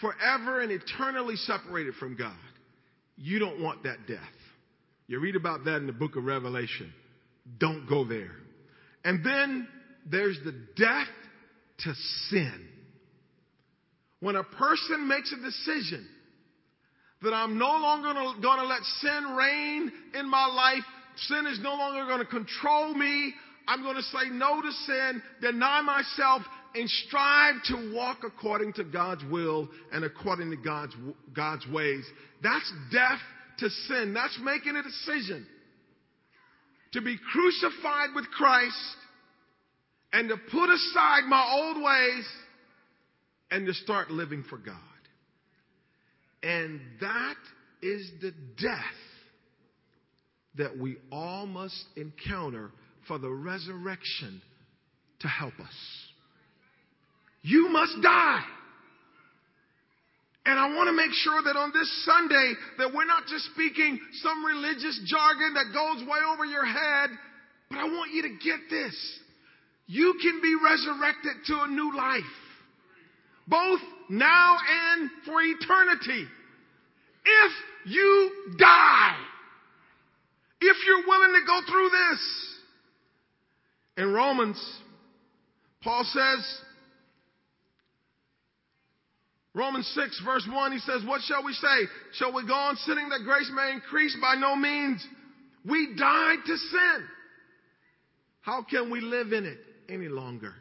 forever 0.00 0.60
and 0.60 0.70
eternally 0.70 1.34
separated 1.34 1.92
from 1.96 2.14
God. 2.16 2.30
You 3.16 3.40
don't 3.40 3.60
want 3.60 3.82
that 3.82 4.06
death. 4.06 4.20
You 5.08 5.18
read 5.18 5.34
about 5.34 5.64
that 5.64 5.78
in 5.78 5.88
the 5.88 5.92
book 5.92 6.14
of 6.14 6.22
Revelation. 6.22 6.92
Don't 7.58 7.88
go 7.88 8.04
there. 8.04 8.30
And 9.04 9.26
then 9.26 9.66
there's 10.08 10.38
the 10.44 10.52
death 10.76 11.08
to 11.78 11.92
sin. 12.28 12.68
When 14.20 14.36
a 14.36 14.44
person 14.44 15.08
makes 15.08 15.32
a 15.32 15.42
decision 15.42 16.06
that 17.22 17.34
I'm 17.34 17.58
no 17.58 17.66
longer 17.66 18.12
going 18.14 18.60
to 18.60 18.66
let 18.66 18.82
sin 19.00 19.34
reign 19.36 19.90
in 20.14 20.30
my 20.30 20.46
life, 20.46 20.84
sin 21.16 21.48
is 21.48 21.58
no 21.64 21.74
longer 21.74 22.06
going 22.06 22.20
to 22.20 22.26
control 22.26 22.94
me. 22.94 23.34
I'm 23.66 23.82
going 23.82 23.96
to 23.96 24.02
say 24.02 24.30
no 24.30 24.62
to 24.62 24.70
sin, 24.70 25.20
deny 25.40 25.82
myself, 25.82 26.42
and 26.76 26.88
strive 26.88 27.54
to 27.64 27.94
walk 27.94 28.18
according 28.24 28.72
to 28.74 28.84
God's 28.84 29.24
will 29.30 29.68
and 29.92 30.04
according 30.04 30.50
to 30.50 30.56
God's, 30.56 30.94
God's 31.34 31.66
ways. 31.68 32.04
That's 32.42 32.72
death 32.92 33.20
to 33.58 33.70
sin. 33.70 34.14
That's 34.14 34.38
making 34.42 34.76
a 34.76 34.82
decision 34.82 35.46
to 36.92 37.00
be 37.00 37.16
crucified 37.32 38.10
with 38.14 38.26
Christ 38.30 38.96
and 40.12 40.28
to 40.28 40.36
put 40.36 40.70
aside 40.70 41.24
my 41.28 41.56
old 41.58 41.82
ways 41.82 42.26
and 43.50 43.66
to 43.66 43.74
start 43.74 44.10
living 44.10 44.44
for 44.48 44.58
God. 44.58 44.74
And 46.42 46.80
that 47.00 47.36
is 47.82 48.10
the 48.20 48.32
death 48.60 48.78
that 50.56 50.78
we 50.78 50.96
all 51.12 51.46
must 51.46 51.84
encounter 51.96 52.70
for 53.06 53.18
the 53.18 53.30
resurrection 53.30 54.40
to 55.20 55.28
help 55.28 55.58
us. 55.60 56.05
You 57.46 57.68
must 57.68 57.94
die. 58.02 58.42
And 60.46 60.58
I 60.58 60.74
want 60.74 60.88
to 60.88 60.92
make 60.92 61.12
sure 61.12 61.42
that 61.44 61.54
on 61.54 61.70
this 61.72 62.04
Sunday 62.04 62.54
that 62.78 62.92
we're 62.92 63.06
not 63.06 63.26
just 63.26 63.44
speaking 63.54 64.00
some 64.22 64.44
religious 64.44 65.00
jargon 65.06 65.54
that 65.54 65.70
goes 65.72 66.02
way 66.08 66.18
over 66.32 66.44
your 66.44 66.66
head, 66.66 67.10
but 67.70 67.78
I 67.78 67.84
want 67.84 68.12
you 68.12 68.22
to 68.22 68.30
get 68.42 68.58
this. 68.68 68.94
You 69.86 70.14
can 70.20 70.40
be 70.42 70.56
resurrected 70.62 71.46
to 71.46 71.60
a 71.62 71.68
new 71.68 71.96
life. 71.96 72.22
Both 73.46 73.80
now 74.10 74.56
and 74.90 75.10
for 75.24 75.40
eternity. 75.40 76.26
If 77.24 77.52
you 77.84 78.30
die, 78.58 79.16
if 80.60 80.76
you're 80.84 81.06
willing 81.06 81.40
to 81.40 81.46
go 81.46 81.60
through 81.70 81.90
this. 81.90 82.54
In 83.98 84.12
Romans, 84.12 84.60
Paul 85.82 86.02
says, 86.04 86.60
Romans 89.56 89.90
6 89.94 90.22
verse 90.22 90.46
1, 90.52 90.72
he 90.72 90.78
says, 90.80 91.02
what 91.06 91.22
shall 91.22 91.42
we 91.42 91.54
say? 91.54 91.78
Shall 92.12 92.34
we 92.34 92.46
go 92.46 92.52
on 92.52 92.76
sinning 92.76 93.08
that 93.08 93.24
grace 93.24 93.50
may 93.54 93.72
increase? 93.72 94.14
By 94.20 94.34
no 94.34 94.54
means. 94.54 95.02
We 95.64 95.94
died 95.98 96.38
to 96.44 96.56
sin. 96.56 97.08
How 98.42 98.62
can 98.68 98.90
we 98.90 99.00
live 99.00 99.32
in 99.32 99.46
it 99.46 99.58
any 99.88 100.08
longer? 100.08 100.52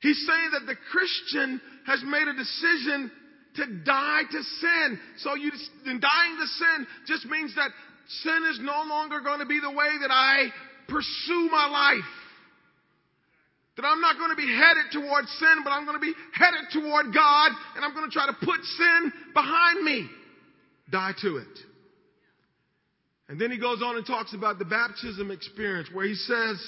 He's 0.00 0.24
saying 0.24 0.50
that 0.52 0.66
the 0.66 0.76
Christian 0.92 1.60
has 1.86 2.00
made 2.06 2.28
a 2.28 2.32
decision 2.32 3.10
to 3.56 3.66
die 3.84 4.22
to 4.30 4.42
sin. 4.42 4.98
So 5.18 5.34
you, 5.34 5.50
dying 5.84 6.36
to 6.38 6.46
sin 6.46 6.86
just 7.08 7.26
means 7.26 7.54
that 7.56 7.70
sin 8.22 8.44
is 8.52 8.60
no 8.62 8.84
longer 8.88 9.20
going 9.20 9.40
to 9.40 9.46
be 9.46 9.60
the 9.60 9.70
way 9.70 9.90
that 10.00 10.10
I 10.10 10.46
pursue 10.88 11.48
my 11.50 11.68
life. 11.68 12.19
That 13.76 13.84
I'm 13.86 14.00
not 14.00 14.18
going 14.18 14.30
to 14.30 14.36
be 14.36 14.48
headed 14.48 14.92
toward 14.92 15.26
sin, 15.26 15.62
but 15.64 15.70
I'm 15.70 15.86
going 15.86 15.96
to 15.96 16.00
be 16.00 16.14
headed 16.32 16.70
toward 16.72 17.14
God, 17.14 17.52
and 17.76 17.84
I'm 17.84 17.94
going 17.94 18.08
to 18.08 18.12
try 18.12 18.26
to 18.26 18.36
put 18.44 18.62
sin 18.62 19.12
behind 19.32 19.84
me. 19.84 20.08
Die 20.90 21.12
to 21.22 21.36
it. 21.36 21.58
And 23.28 23.40
then 23.40 23.52
he 23.52 23.58
goes 23.58 23.80
on 23.80 23.96
and 23.96 24.04
talks 24.04 24.34
about 24.34 24.58
the 24.58 24.64
baptism 24.64 25.30
experience 25.30 25.88
where 25.92 26.04
he 26.04 26.14
says, 26.14 26.60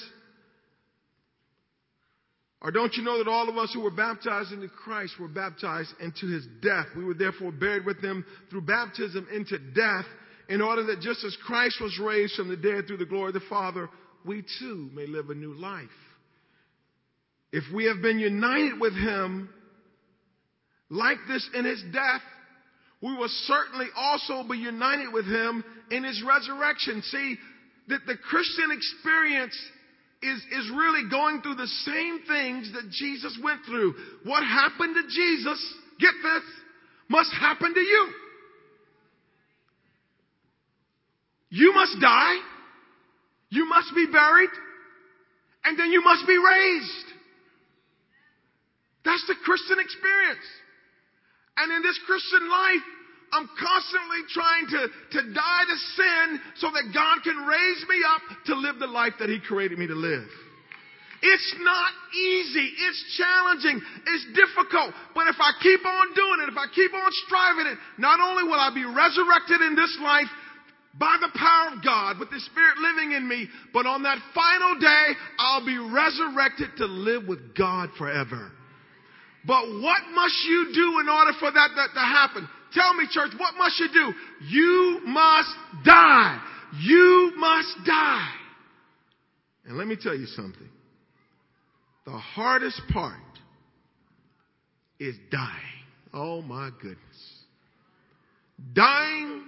or 2.61 2.71
don't 2.71 2.93
you 2.95 3.03
know 3.03 3.17
that 3.17 3.29
all 3.29 3.49
of 3.49 3.57
us 3.57 3.71
who 3.73 3.81
were 3.81 3.91
baptized 3.91 4.53
into 4.53 4.69
Christ 4.69 5.19
were 5.19 5.27
baptized 5.27 5.89
into 5.99 6.27
his 6.27 6.47
death? 6.61 6.85
We 6.95 7.03
were 7.03 7.13
therefore 7.13 7.51
buried 7.51 7.85
with 7.85 7.99
him 8.01 8.23
through 8.49 8.61
baptism 8.61 9.27
into 9.33 9.59
death, 9.59 10.05
in 10.47 10.61
order 10.61 10.83
that 10.85 11.01
just 11.01 11.25
as 11.25 11.37
Christ 11.45 11.81
was 11.81 11.99
raised 12.01 12.35
from 12.35 12.47
the 12.47 12.55
dead 12.55 12.87
through 12.87 12.97
the 12.97 13.05
glory 13.05 13.27
of 13.29 13.33
the 13.33 13.41
Father, 13.49 13.89
we 14.25 14.43
too 14.59 14.89
may 14.93 15.05
live 15.05 15.29
a 15.29 15.35
new 15.35 15.53
life. 15.53 15.89
If 17.53 17.63
we 17.71 17.85
have 17.85 18.01
been 18.01 18.17
united 18.17 18.79
with 18.79 18.93
him 18.93 19.47
like 20.89 21.19
this 21.27 21.47
in 21.53 21.65
his 21.65 21.83
death, 21.93 22.21
we 22.99 23.15
will 23.15 23.29
certainly 23.45 23.87
also 23.95 24.43
be 24.49 24.57
united 24.57 25.13
with 25.13 25.25
him 25.25 25.63
in 25.91 26.03
his 26.03 26.23
resurrection. 26.27 27.03
See, 27.03 27.37
that 27.89 27.99
the 28.07 28.15
Christian 28.17 28.71
experience 28.71 29.55
is, 30.23 30.37
is 30.51 30.71
really 30.75 31.07
going 31.11 31.41
through 31.41 31.55
the 31.55 31.67
same 31.67 32.21
things 32.27 32.71
that 32.73 32.89
Jesus 32.89 33.37
went 33.43 33.61
through. 33.67 33.93
What 34.23 34.41
happened 34.41 34.95
to 34.95 35.03
Jesus, 35.03 35.75
get 35.99 36.13
this, 36.23 36.43
must 37.07 37.31
happen 37.33 37.71
to 37.71 37.79
you. 37.79 38.07
You 41.49 41.73
must 41.75 41.97
die. 42.01 42.37
You 43.49 43.69
must 43.69 43.93
be 43.93 44.07
buried. 44.11 44.49
And 45.65 45.77
then 45.77 45.91
you 45.91 46.03
must 46.03 46.25
be 46.25 46.35
raised. 46.35 47.13
That's 49.05 49.25
the 49.27 49.35
Christian 49.43 49.79
experience. 49.79 50.47
And 51.57 51.71
in 51.71 51.81
this 51.83 51.99
Christian 52.07 52.49
life, 52.49 52.85
I'm 53.33 53.49
constantly 53.57 54.21
trying 54.29 54.65
to, 54.77 54.81
to 55.17 55.33
die 55.33 55.65
to 55.65 55.77
sin 55.97 56.25
so 56.61 56.69
that 56.69 56.93
God 56.93 57.23
can 57.23 57.37
raise 57.45 57.81
me 57.89 57.97
up 58.05 58.21
to 58.45 58.53
live 58.55 58.79
the 58.79 58.87
life 58.87 59.13
that 59.19 59.29
He 59.29 59.39
created 59.41 59.77
me 59.77 59.87
to 59.87 59.95
live. 59.97 60.29
It's 61.23 61.55
not 61.59 61.91
easy. 62.13 62.67
It's 62.77 63.01
challenging. 63.17 63.81
It's 64.05 64.25
difficult. 64.35 64.93
But 65.15 65.27
if 65.27 65.39
I 65.39 65.55
keep 65.63 65.79
on 65.85 66.13
doing 66.13 66.39
it, 66.43 66.51
if 66.51 66.57
I 66.57 66.67
keep 66.75 66.93
on 66.93 67.11
striving 67.25 67.67
it, 67.71 67.77
not 67.97 68.19
only 68.19 68.43
will 68.43 68.59
I 68.59 68.69
be 68.75 68.83
resurrected 68.83 69.61
in 69.61 69.73
this 69.75 69.97
life 70.03 70.27
by 70.99 71.17
the 71.21 71.31
power 71.33 71.73
of 71.73 71.83
God 71.83 72.19
with 72.19 72.29
the 72.29 72.39
Spirit 72.39 72.77
living 72.77 73.13
in 73.13 73.27
me, 73.27 73.47
but 73.73 73.87
on 73.87 74.03
that 74.03 74.19
final 74.35 74.77
day, 74.77 75.05
I'll 75.39 75.65
be 75.65 75.77
resurrected 75.77 76.75
to 76.77 76.85
live 76.85 77.25
with 77.25 77.55
God 77.55 77.89
forever. 77.97 78.51
But 79.45 79.67
what 79.81 80.01
must 80.13 80.45
you 80.47 80.71
do 80.73 80.99
in 81.01 81.09
order 81.09 81.31
for 81.39 81.51
that, 81.51 81.69
that 81.75 81.89
to 81.93 81.99
happen? 81.99 82.47
Tell 82.73 82.93
me, 82.93 83.05
church, 83.11 83.31
what 83.37 83.55
must 83.57 83.79
you 83.79 83.87
do? 83.91 84.13
You 84.47 85.01
must 85.05 85.49
die. 85.85 86.41
You 86.81 87.33
must 87.35 87.75
die. 87.85 88.29
And 89.65 89.77
let 89.77 89.87
me 89.87 89.97
tell 90.01 90.15
you 90.15 90.25
something. 90.27 90.69
The 92.05 92.17
hardest 92.17 92.81
part 92.91 93.19
is 94.99 95.15
dying. 95.31 95.49
Oh 96.13 96.41
my 96.41 96.69
goodness. 96.81 96.99
Dying 98.73 99.43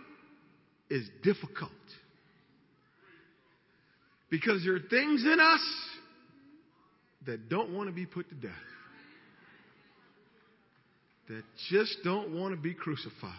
is 0.90 1.08
difficult. 1.24 1.72
Because 4.30 4.64
there 4.66 4.76
are 4.76 4.80
things 4.80 5.24
in 5.24 5.40
us 5.40 5.62
that 7.26 7.50
don't 7.50 7.74
want 7.74 7.88
to 7.90 7.96
be 7.96 8.06
put 8.06 8.30
to 8.30 8.36
death 8.36 8.52
that 11.28 11.44
just 11.70 11.98
don't 12.04 12.40
want 12.40 12.56
to 12.56 12.62
be 12.62 12.74
crucified. 12.74 13.34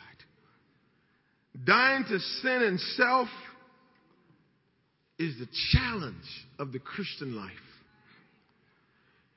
Dying 1.64 2.04
to 2.08 2.18
sin 2.18 2.62
and 2.62 2.80
self 2.80 3.28
is 5.18 5.38
the 5.38 5.48
challenge 5.72 6.46
of 6.58 6.72
the 6.72 6.78
Christian 6.78 7.36
life. 7.36 7.52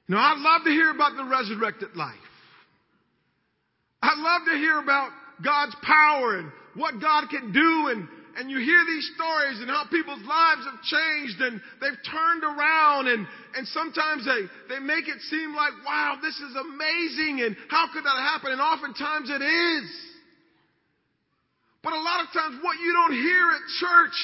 Now, 0.08 0.18
I'd 0.18 0.40
love 0.40 0.64
to 0.66 0.72
hear 0.72 0.90
about 0.92 1.16
the 1.16 1.24
resurrected 1.24 1.96
life. 1.96 2.16
I'd 4.02 4.18
love 4.18 4.42
to 4.52 4.58
hear 4.58 4.80
about 4.80 5.12
God's 5.44 5.76
power 5.84 6.38
and 6.38 6.52
what 6.76 7.00
God 7.00 7.30
can 7.30 7.52
do 7.52 7.88
and, 7.92 8.08
and 8.40 8.50
you 8.50 8.58
hear 8.64 8.80
these 8.88 9.04
stories 9.20 9.60
and 9.60 9.68
how 9.68 9.84
people's 9.92 10.24
lives 10.24 10.64
have 10.64 10.80
changed 10.88 11.44
and 11.44 11.60
they've 11.84 12.00
turned 12.08 12.44
around 12.48 13.12
and, 13.12 13.28
and 13.56 13.68
sometimes 13.68 14.24
they, 14.24 14.48
they 14.72 14.80
make 14.80 15.12
it 15.12 15.20
seem 15.28 15.52
like, 15.54 15.76
wow, 15.86 16.16
this 16.24 16.40
is 16.40 16.56
amazing 16.56 17.44
and 17.44 17.58
how 17.68 17.92
could 17.92 18.08
that 18.08 18.16
happen? 18.16 18.56
And 18.56 18.62
oftentimes 18.64 19.28
it 19.28 19.44
is. 19.44 19.88
But 21.84 21.92
a 21.92 22.00
lot 22.00 22.24
of 22.24 22.32
times 22.32 22.64
what 22.64 22.80
you 22.80 22.96
don't 22.96 23.20
hear 23.20 23.44
at 23.52 23.64
church 23.84 24.18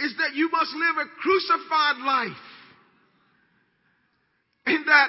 is 0.00 0.12
that 0.20 0.36
you 0.36 0.50
must 0.52 0.72
live 0.76 0.96
a 1.00 1.08
crucified 1.16 1.98
life. 2.04 2.44
And 4.66 4.84
that 4.86 5.08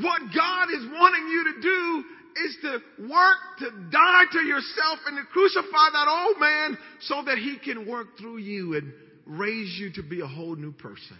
what 0.00 0.20
God 0.32 0.72
is 0.72 0.84
wanting 0.96 1.28
you 1.28 1.44
to 1.52 1.60
do 1.60 2.04
is 2.44 2.56
to 2.62 3.08
work 3.08 3.36
to 3.58 3.70
die 3.90 4.24
to 4.32 4.40
yourself 4.40 4.98
and 5.06 5.16
to 5.18 5.24
crucify 5.32 5.90
that 5.92 6.08
old 6.08 6.40
man 6.40 6.78
so 7.00 7.22
that 7.26 7.38
he 7.38 7.58
can 7.58 7.88
work 7.88 8.18
through 8.18 8.38
you 8.38 8.74
and 8.76 8.92
raise 9.26 9.78
you 9.78 9.92
to 9.92 10.02
be 10.02 10.20
a 10.20 10.26
whole 10.26 10.56
new 10.56 10.72
person. 10.72 11.18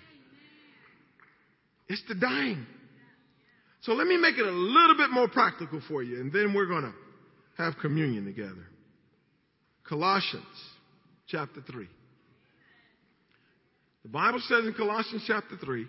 It's 1.89 2.03
the 2.09 2.15
dying. 2.15 2.67
So 3.83 3.93
let 3.93 4.07
me 4.07 4.17
make 4.17 4.39
it 4.39 4.47
a 4.47 4.51
little 4.51 4.97
bit 4.97 5.11
more 5.11 5.29
practical 5.29 5.83
for 5.89 6.03
you, 6.03 6.21
and 6.21 6.33
then 6.33 6.55
we're 6.55 6.67
going 6.67 6.85
to 6.85 6.95
have 7.63 7.75
communion 7.81 8.25
together. 8.25 8.67
Colossians 9.89 10.45
chapter 11.27 11.61
3. 11.71 11.89
The 14.05 14.09
Bible 14.09 14.41
says 14.49 14.65
in 14.65 14.75
Colossians 14.75 15.25
chapter 15.27 15.57
3, 15.57 15.87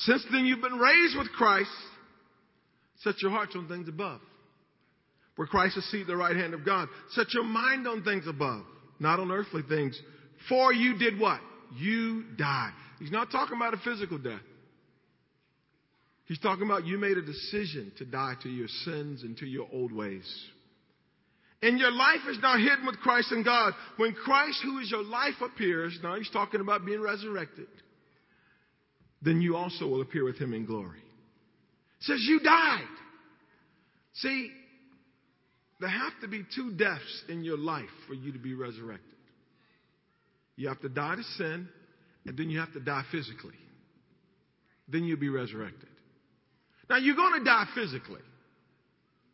since 0.00 0.24
then 0.32 0.46
you've 0.46 0.60
been 0.60 0.78
raised 0.78 1.16
with 1.16 1.28
Christ, 1.32 1.70
set 3.04 3.22
your 3.22 3.30
hearts 3.30 3.54
on 3.54 3.68
things 3.68 3.88
above. 3.88 4.20
Where 5.36 5.46
Christ 5.46 5.76
is 5.76 5.88
seated 5.90 6.02
at 6.02 6.06
the 6.08 6.16
right 6.16 6.36
hand 6.36 6.54
of 6.54 6.64
God. 6.64 6.88
Set 7.10 7.32
your 7.34 7.44
mind 7.44 7.86
on 7.86 8.02
things 8.02 8.26
above, 8.26 8.64
not 9.00 9.20
on 9.20 9.30
earthly 9.30 9.62
things. 9.68 10.00
For 10.48 10.72
you 10.72 10.98
did 10.98 11.18
what? 11.18 11.40
You 11.76 12.24
died. 12.36 12.72
He's 12.98 13.10
not 13.10 13.30
talking 13.30 13.56
about 13.56 13.74
a 13.74 13.78
physical 13.78 14.18
death. 14.18 14.40
He's 16.26 16.38
talking 16.38 16.64
about 16.64 16.86
you 16.86 16.98
made 16.98 17.18
a 17.18 17.22
decision 17.22 17.92
to 17.98 18.04
die 18.04 18.34
to 18.42 18.48
your 18.48 18.68
sins 18.84 19.22
and 19.22 19.36
to 19.38 19.46
your 19.46 19.68
old 19.72 19.92
ways. 19.92 20.24
And 21.62 21.78
your 21.78 21.92
life 21.92 22.20
is 22.28 22.38
now 22.42 22.56
hidden 22.56 22.86
with 22.86 22.96
Christ 23.00 23.32
in 23.32 23.42
God. 23.42 23.72
When 23.96 24.12
Christ, 24.12 24.60
who 24.62 24.78
is 24.78 24.90
your 24.90 25.04
life, 25.04 25.34
appears, 25.42 25.98
now 26.02 26.16
he's 26.16 26.30
talking 26.30 26.60
about 26.60 26.84
being 26.84 27.00
resurrected, 27.00 27.66
then 29.22 29.40
you 29.40 29.56
also 29.56 29.86
will 29.86 30.02
appear 30.02 30.24
with 30.24 30.38
him 30.38 30.54
in 30.54 30.66
glory. 30.66 31.03
Says 32.00 32.18
you 32.26 32.40
died. 32.40 32.86
See, 34.14 34.50
there 35.80 35.88
have 35.88 36.12
to 36.22 36.28
be 36.28 36.44
two 36.54 36.72
deaths 36.72 37.24
in 37.28 37.42
your 37.44 37.58
life 37.58 37.84
for 38.06 38.14
you 38.14 38.32
to 38.32 38.38
be 38.38 38.54
resurrected. 38.54 39.14
You 40.56 40.68
have 40.68 40.80
to 40.80 40.88
die 40.88 41.16
to 41.16 41.22
sin, 41.36 41.68
and 42.26 42.36
then 42.36 42.48
you 42.48 42.60
have 42.60 42.72
to 42.74 42.80
die 42.80 43.02
physically. 43.10 43.54
Then 44.88 45.04
you'll 45.04 45.18
be 45.18 45.28
resurrected. 45.28 45.88
Now, 46.88 46.98
you're 46.98 47.16
going 47.16 47.38
to 47.40 47.44
die 47.44 47.64
physically. 47.74 48.20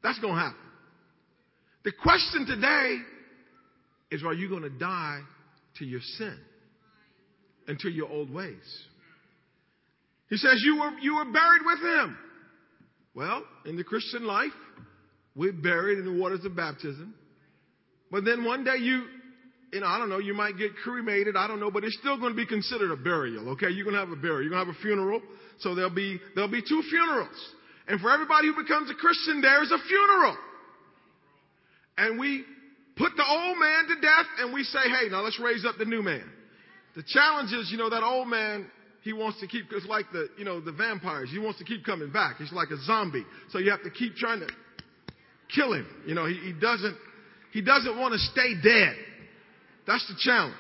That's 0.03 0.19
going 0.21 0.35
to 0.35 0.41
happen. 0.41 0.57
The 1.85 1.93
question 1.93 2.47
today 2.47 2.99
is 4.11 4.23
are 4.25 4.35
you 4.35 4.49
going 4.49 4.63
to 4.63 4.71
die 4.71 5.21
to 5.79 5.85
your 5.85 6.01
sin 6.19 6.37
and 7.67 7.79
to 7.81 7.91
your 7.91 8.09
old 8.09 8.33
ways? 8.33 8.85
He 10.29 10.37
says 10.37 10.63
you 10.65 10.79
were, 10.79 10.91
you 11.01 11.17
were 11.17 11.25
buried 11.25 11.63
with 11.65 11.79
him. 11.81 12.19
Well, 13.15 13.43
in 13.67 13.77
the 13.77 13.85
Christian 13.85 14.25
life, 14.25 14.53
we're 15.35 15.53
buried 15.53 15.99
in 15.99 16.05
the 16.05 16.21
waters 16.21 16.45
of 16.45 16.57
baptism. 16.57 17.15
But 18.11 18.25
then 18.25 18.45
one 18.45 18.65
day 18.65 18.77
you, 18.79 19.05
you 19.73 19.81
know, 19.81 19.87
I 19.87 19.99
don't 19.99 20.09
know, 20.09 20.19
you 20.19 20.35
might 20.35 20.59
get 20.59 20.75
cremated, 20.77 21.37
I 21.37 21.47
don't 21.47 21.61
know, 21.61 21.71
but 21.71 21.85
it's 21.85 21.97
still 21.99 22.19
going 22.19 22.33
to 22.33 22.37
be 22.37 22.47
considered 22.47 22.91
a 22.91 22.97
burial, 22.97 23.51
okay? 23.51 23.71
You're 23.71 23.85
going 23.85 23.95
to 23.95 24.01
have 24.01 24.11
a 24.11 24.17
burial. 24.17 24.43
You're 24.43 24.51
going 24.51 24.67
to 24.67 24.73
have 24.73 24.77
a 24.77 24.83
funeral. 24.83 25.21
So 25.59 25.75
there'll 25.75 25.91
be, 25.95 26.21
there'll 26.35 26.51
be 26.51 26.63
two 26.63 26.83
funerals. 26.91 27.37
And 27.87 28.01
for 28.01 28.11
everybody 28.11 28.49
who 28.49 28.63
becomes 28.63 28.91
a 28.91 28.95
Christian, 28.95 29.41
there's 29.41 29.71
a 29.71 29.79
funeral 29.87 30.37
and 32.01 32.19
we 32.19 32.45
put 32.97 33.13
the 33.17 33.25
old 33.25 33.59
man 33.59 33.89
to 33.89 34.01
death 34.01 34.27
and 34.39 34.55
we 34.55 34.65
say, 34.65 34.79
hey, 34.79 35.09
now 35.11 35.21
let's 35.21 35.39
raise 35.39 35.65
up 35.67 35.77
the 35.79 35.85
new 35.85 36.03
man. 36.03 36.25
The 36.97 37.05
challenge 37.07 37.53
is, 37.53 37.71
you 37.71 37.77
know, 37.77 37.91
that 37.91 38.03
old 38.03 38.27
man, 38.27 38.67
he 39.03 39.13
wants 39.13 39.41
to 39.41 39.47
keep, 39.47 39.67
it's 39.73 39.87
like 39.87 40.07
the, 40.13 40.29
you 40.37 40.45
know, 40.45 40.61
the 40.61 40.73
vampires. 40.73 41.31
He 41.31 41.39
wants 41.39 41.59
to 41.59 41.65
keep 41.65 41.85
coming 41.85 42.11
back. 42.11 42.37
He's 42.37 42.53
like 42.53 42.71
a 42.71 42.81
zombie. 42.85 43.25
So 43.51 43.59
you 43.59 43.71
have 43.71 43.83
to 43.83 43.91
keep 43.91 44.15
trying 44.17 44.41
to 44.41 44.49
kill 45.55 45.73
him. 45.73 45.87
You 46.07 46.15
know, 46.15 46.27
he, 46.27 46.35
he 46.35 46.53
doesn't, 46.53 46.97
he 47.53 47.63
doesn't 47.63 47.99
want 47.99 48.13
to 48.13 48.19
stay 48.19 48.55
dead. 48.63 48.95
That's 49.87 50.07
the 50.07 50.17
challenge. 50.19 50.55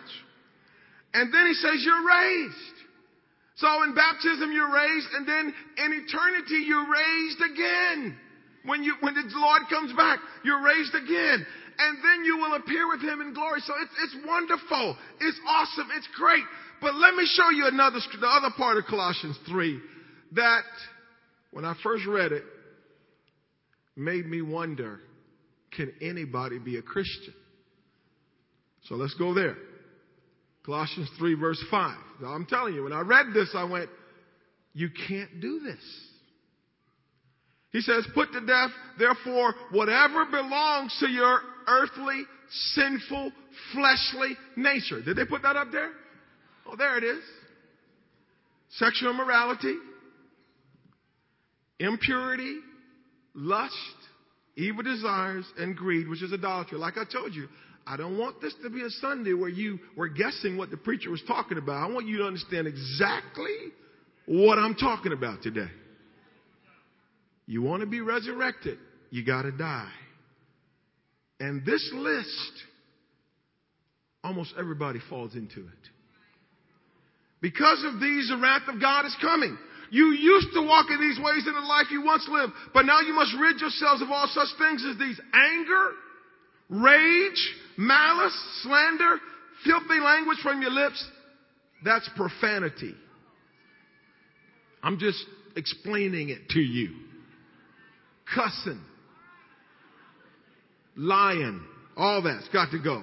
And 1.13 1.33
then 1.35 1.47
he 1.47 1.55
says, 1.55 1.85
you're 1.85 2.07
raised. 2.07 2.77
So 3.57 3.69
in 3.85 3.95
baptism, 3.95 4.53
you're 4.53 4.73
raised, 4.73 5.09
and 5.17 5.29
then 5.29 5.53
in 5.77 5.93
eternity, 5.93 6.65
you're 6.65 6.89
raised 6.89 7.41
again. 7.45 8.17
When 8.65 8.83
you, 8.83 8.95
when 9.01 9.13
the 9.13 9.25
Lord 9.37 9.63
comes 9.69 9.93
back, 9.93 10.19
you're 10.45 10.65
raised 10.65 10.95
again. 10.95 11.45
And 11.79 11.99
then 12.05 12.25
you 12.25 12.39
will 12.39 12.55
appear 12.55 12.89
with 12.89 13.01
him 13.01 13.21
in 13.21 13.35
glory. 13.35 13.61
So 13.61 13.75
it's, 13.81 13.93
it's 14.05 14.27
wonderful. 14.27 14.97
It's 15.21 15.41
awesome. 15.47 15.89
It's 15.97 16.09
great. 16.17 16.45
But 16.81 16.95
let 16.95 17.15
me 17.15 17.27
show 17.27 17.51
you 17.51 17.67
another, 17.67 17.99
the 18.21 18.27
other 18.27 18.51
part 18.57 18.79
of 18.79 18.85
Colossians 18.87 19.39
3 19.49 19.81
that 20.33 20.63
when 21.51 21.65
I 21.65 21.75
first 21.83 22.07
read 22.07 22.33
it 22.33 22.45
made 23.97 24.27
me 24.27 24.41
wonder, 24.41 25.01
can 25.73 25.93
anybody 26.01 26.59
be 26.59 26.77
a 26.77 26.83
Christian? 26.83 27.35
So 28.85 28.95
let's 28.95 29.15
go 29.15 29.35
there. 29.35 29.57
Colossians 30.65 31.11
3 31.19 31.35
verse 31.35 31.63
5. 31.71 31.97
Now 32.23 32.29
I'm 32.29 32.47
telling 32.47 32.75
you, 32.75 32.85
when 32.85 32.93
I 32.93 33.01
read 33.01 33.27
this, 33.35 33.51
I 33.55 33.65
went, 33.65 33.91
you 34.73 34.89
can't 35.09 35.41
do 35.41 35.61
this. 35.61 35.83
He 37.73 37.81
says, 37.81 38.07
put 38.15 38.33
to 38.33 38.41
death, 38.41 38.71
therefore, 38.99 39.55
whatever 39.71 40.25
belongs 40.27 40.97
to 41.01 41.09
your 41.09 41.41
earthly, 41.69 42.25
sinful, 42.75 43.33
fleshly 43.73 44.37
nature. 44.57 45.03
Did 45.03 45.17
they 45.17 45.25
put 45.25 45.43
that 45.43 45.57
up 45.57 45.69
there? 45.71 45.91
Oh, 46.67 46.77
there 46.77 46.99
it 46.99 47.05
is. 47.05 47.23
Sexual 48.71 49.11
immorality, 49.11 49.75
impurity, 51.81 52.59
lust, 53.35 53.75
evil 54.57 54.83
desires, 54.83 55.45
and 55.59 55.77
greed, 55.77 56.09
which 56.09 56.23
is 56.23 56.33
idolatry. 56.33 56.79
Like 56.79 56.97
I 56.97 57.05
told 57.05 57.35
you, 57.35 57.49
I 57.87 57.97
don't 57.97 58.19
want 58.19 58.41
this 58.41 58.55
to 58.63 58.71
be 58.71 58.83
a 58.83 58.91
Sunday 58.91 59.33
where 59.33 59.49
you 59.49 59.81
were 59.97 60.09
guessing 60.09 60.57
what 60.57 60.71
the 60.71 60.77
preacher 60.77 61.11
was 61.11 61.23
talking 61.27 61.59
about. 61.59 61.89
I 61.89 61.93
want 61.93 62.07
you 62.07 62.19
to 62.19 62.25
understand 62.25 62.69
exactly 62.69 63.57
what 64.27 64.59
I'm 64.59 64.75
talking 64.77 65.13
about 65.13 65.43
today. 65.43 65.71
You 67.47 67.63
want 67.63 67.81
to 67.81 67.87
be 67.87 68.01
resurrected, 68.01 68.79
you 69.11 69.25
got 69.25 69.43
to 69.43 69.51
die. 69.51 69.91
And 71.41 71.65
this 71.65 71.91
list, 71.95 72.53
almost 74.23 74.55
everybody 74.57 75.01
falls 75.09 75.35
into 75.35 75.61
it. 75.61 75.89
Because 77.41 77.85
of 77.87 78.01
these, 78.01 78.29
the 78.29 78.37
wrath 78.37 78.69
of 78.69 78.81
God 78.81 79.07
is 79.07 79.17
coming. 79.21 79.57
You 79.91 80.13
used 80.13 80.49
to 80.55 80.63
walk 80.63 80.87
in 80.91 81.01
these 81.01 81.19
ways 81.19 81.47
in 81.47 81.55
the 81.55 81.61
life 81.61 81.87
you 81.91 82.05
once 82.05 82.27
lived, 82.31 82.53
but 82.73 82.87
now 82.87 83.01
you 83.01 83.13
must 83.13 83.35
rid 83.41 83.61
yourselves 83.61 84.03
of 84.03 84.11
all 84.11 84.29
such 84.29 84.49
things 84.59 84.85
as 84.89 84.97
these 84.99 85.21
anger, 85.33 85.91
rage, 86.69 87.55
malice, 87.77 88.39
slander, 88.63 89.17
filthy 89.65 90.01
language 90.01 90.39
from 90.43 90.63
your 90.63 90.71
lips. 90.71 91.05
That's 91.85 92.09
profanity. 92.17 92.95
I'm 94.83 94.99
just 94.99 95.25
explaining 95.57 96.29
it 96.29 96.49
to 96.51 96.61
you 96.61 96.91
cussing, 98.35 98.81
lying, 100.97 101.61
all 101.97 102.23
that's 102.23 102.49
got 102.49 102.71
to 102.71 102.79
go. 102.79 103.03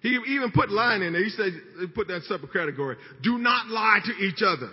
He 0.00 0.08
even 0.08 0.50
put 0.52 0.70
lying 0.70 1.02
in 1.02 1.12
there. 1.12 1.22
He 1.22 1.30
said, 1.30 1.52
he 1.80 1.86
put 1.86 2.08
that 2.08 2.22
separate 2.22 2.52
category. 2.52 2.96
Do 3.22 3.38
not 3.38 3.68
lie 3.68 4.00
to 4.04 4.12
each 4.24 4.42
other. 4.44 4.70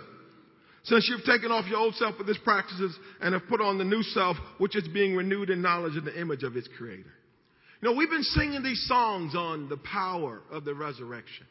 Since 0.84 1.08
you've 1.08 1.24
taken 1.24 1.52
off 1.52 1.66
your 1.68 1.78
old 1.78 1.94
self 1.96 2.16
with 2.18 2.28
its 2.28 2.38
practices 2.38 2.96
and 3.20 3.34
have 3.34 3.46
put 3.48 3.60
on 3.60 3.76
the 3.76 3.84
new 3.84 4.02
self, 4.02 4.36
which 4.56 4.74
is 4.74 4.88
being 4.88 5.14
renewed 5.14 5.50
in 5.50 5.60
knowledge 5.60 5.96
of 5.96 6.04
the 6.04 6.18
image 6.18 6.44
of 6.44 6.56
its 6.56 6.68
creator. 6.78 7.12
You 7.82 7.90
know, 7.90 7.92
we've 7.92 8.10
been 8.10 8.22
singing 8.22 8.62
these 8.62 8.86
songs 8.88 9.34
on 9.34 9.68
the 9.68 9.76
power 9.76 10.40
of 10.50 10.64
the 10.64 10.74
resurrection. 10.74 11.46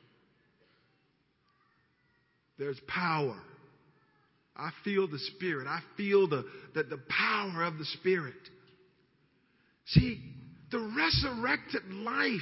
There's 2.57 2.79
power 2.87 3.39
I 4.57 4.71
feel 4.83 5.07
the 5.07 5.19
Spirit. 5.35 5.67
I 5.67 5.81
feel 5.95 6.27
the, 6.27 6.43
the, 6.73 6.83
the 6.83 6.99
power 7.09 7.63
of 7.63 7.77
the 7.77 7.85
Spirit. 7.85 8.33
See, 9.87 10.19
the 10.71 10.79
resurrected 10.97 11.83
life 11.93 12.41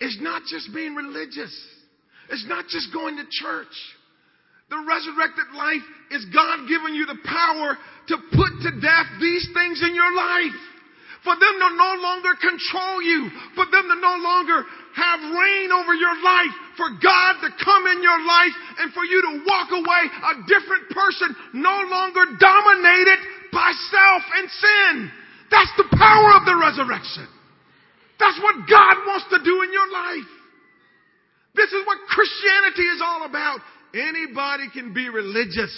is 0.00 0.18
not 0.20 0.42
just 0.46 0.72
being 0.74 0.94
religious. 0.94 1.52
It's 2.30 2.46
not 2.46 2.66
just 2.68 2.92
going 2.92 3.16
to 3.16 3.24
church. 3.30 3.74
The 4.70 4.84
resurrected 4.84 5.48
life 5.56 5.84
is 6.12 6.28
God 6.28 6.68
giving 6.68 6.94
you 6.94 7.06
the 7.08 7.18
power 7.24 7.76
to 8.12 8.16
put 8.36 8.52
to 8.68 8.70
death 8.80 9.08
these 9.20 9.48
things 9.56 9.80
in 9.80 9.94
your 9.94 10.12
life. 10.12 10.60
For 11.24 11.34
them 11.34 11.56
to 11.56 11.70
no 11.74 11.92
longer 11.98 12.36
control 12.36 13.02
you. 13.02 13.32
For 13.56 13.64
them 13.64 13.84
to 13.90 13.96
no 13.96 14.14
longer 14.20 14.62
have 14.94 15.20
reign 15.34 15.72
over 15.72 15.94
your 15.96 16.14
life. 16.20 16.54
For 16.76 16.88
God 17.00 17.32
to 17.42 17.50
come 17.64 17.84
in 17.96 18.04
your 18.04 18.20
life 18.22 18.54
and 18.78 18.92
for 18.92 19.02
you 19.02 19.18
to 19.24 19.32
walk 19.42 19.68
away 19.72 20.02
a 20.04 20.34
different 20.46 20.88
person, 20.94 21.34
no 21.58 21.76
longer 21.90 22.38
dominated 22.38 23.18
by 23.50 23.72
self 23.90 24.22
and 24.36 24.46
sin. 24.46 25.10
That's 25.50 25.72
the 25.76 25.88
power 25.96 26.36
of 26.38 26.44
the 26.44 26.54
resurrection. 26.54 27.37
That's 28.18 28.38
what 28.42 28.66
God 28.68 28.96
wants 29.06 29.26
to 29.30 29.38
do 29.42 29.62
in 29.62 29.72
your 29.72 29.90
life. 29.92 30.30
This 31.54 31.72
is 31.72 31.86
what 31.86 31.98
Christianity 32.08 32.82
is 32.82 33.02
all 33.02 33.24
about. 33.24 33.60
Anybody 33.94 34.68
can 34.72 34.92
be 34.92 35.08
religious. 35.08 35.74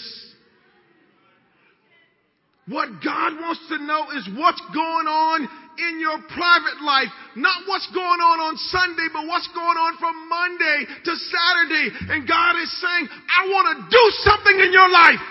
What 2.67 2.89
God 3.03 3.35
wants 3.41 3.61
to 3.69 3.79
know 3.83 4.11
is 4.15 4.29
what's 4.37 4.61
going 4.73 5.09
on 5.09 5.49
in 5.79 6.01
your 6.01 6.19
private 6.29 6.83
life. 6.85 7.09
Not 7.35 7.67
what's 7.67 7.89
going 7.93 8.21
on 8.21 8.39
on 8.41 8.57
Sunday, 8.57 9.09
but 9.13 9.27
what's 9.27 9.49
going 9.49 9.79
on 9.79 9.97
from 9.99 10.29
Monday 10.29 10.79
to 11.05 11.13
Saturday. 11.17 11.87
And 12.15 12.29
God 12.29 12.57
is 12.63 12.71
saying, 12.81 13.09
I 13.11 13.49
want 13.49 13.67
to 13.75 13.77
do 13.91 14.05
something 14.23 14.61
in 14.61 14.73
your 14.73 14.89
life 14.89 15.25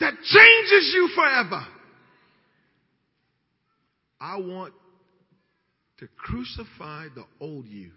that 0.00 0.14
changes 0.22 0.92
you 0.94 1.08
forever. 1.14 1.62
I 4.20 4.36
want 4.38 4.74
to 6.02 6.08
crucify 6.16 7.06
the 7.14 7.24
old 7.40 7.64
you 7.68 7.92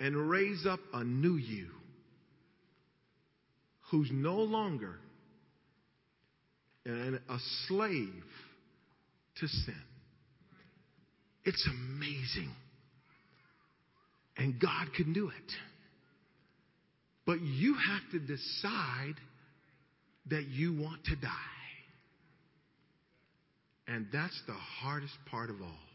and 0.00 0.28
raise 0.28 0.66
up 0.66 0.80
a 0.92 1.04
new 1.04 1.36
you 1.36 1.68
who's 3.92 4.10
no 4.12 4.34
longer 4.34 4.96
a 6.84 7.38
slave 7.68 8.24
to 9.36 9.46
sin. 9.46 9.82
It's 11.44 11.64
amazing. 11.70 12.50
And 14.36 14.58
God 14.58 14.88
can 14.96 15.12
do 15.12 15.28
it. 15.28 15.52
But 17.24 17.40
you 17.40 17.74
have 17.74 18.10
to 18.10 18.18
decide 18.18 19.14
that 20.30 20.48
you 20.48 20.72
want 20.76 21.04
to 21.04 21.14
die. 21.14 21.30
And 23.86 24.08
that's 24.12 24.42
the 24.48 24.54
hardest 24.54 25.14
part 25.30 25.50
of 25.50 25.62
all. 25.62 25.85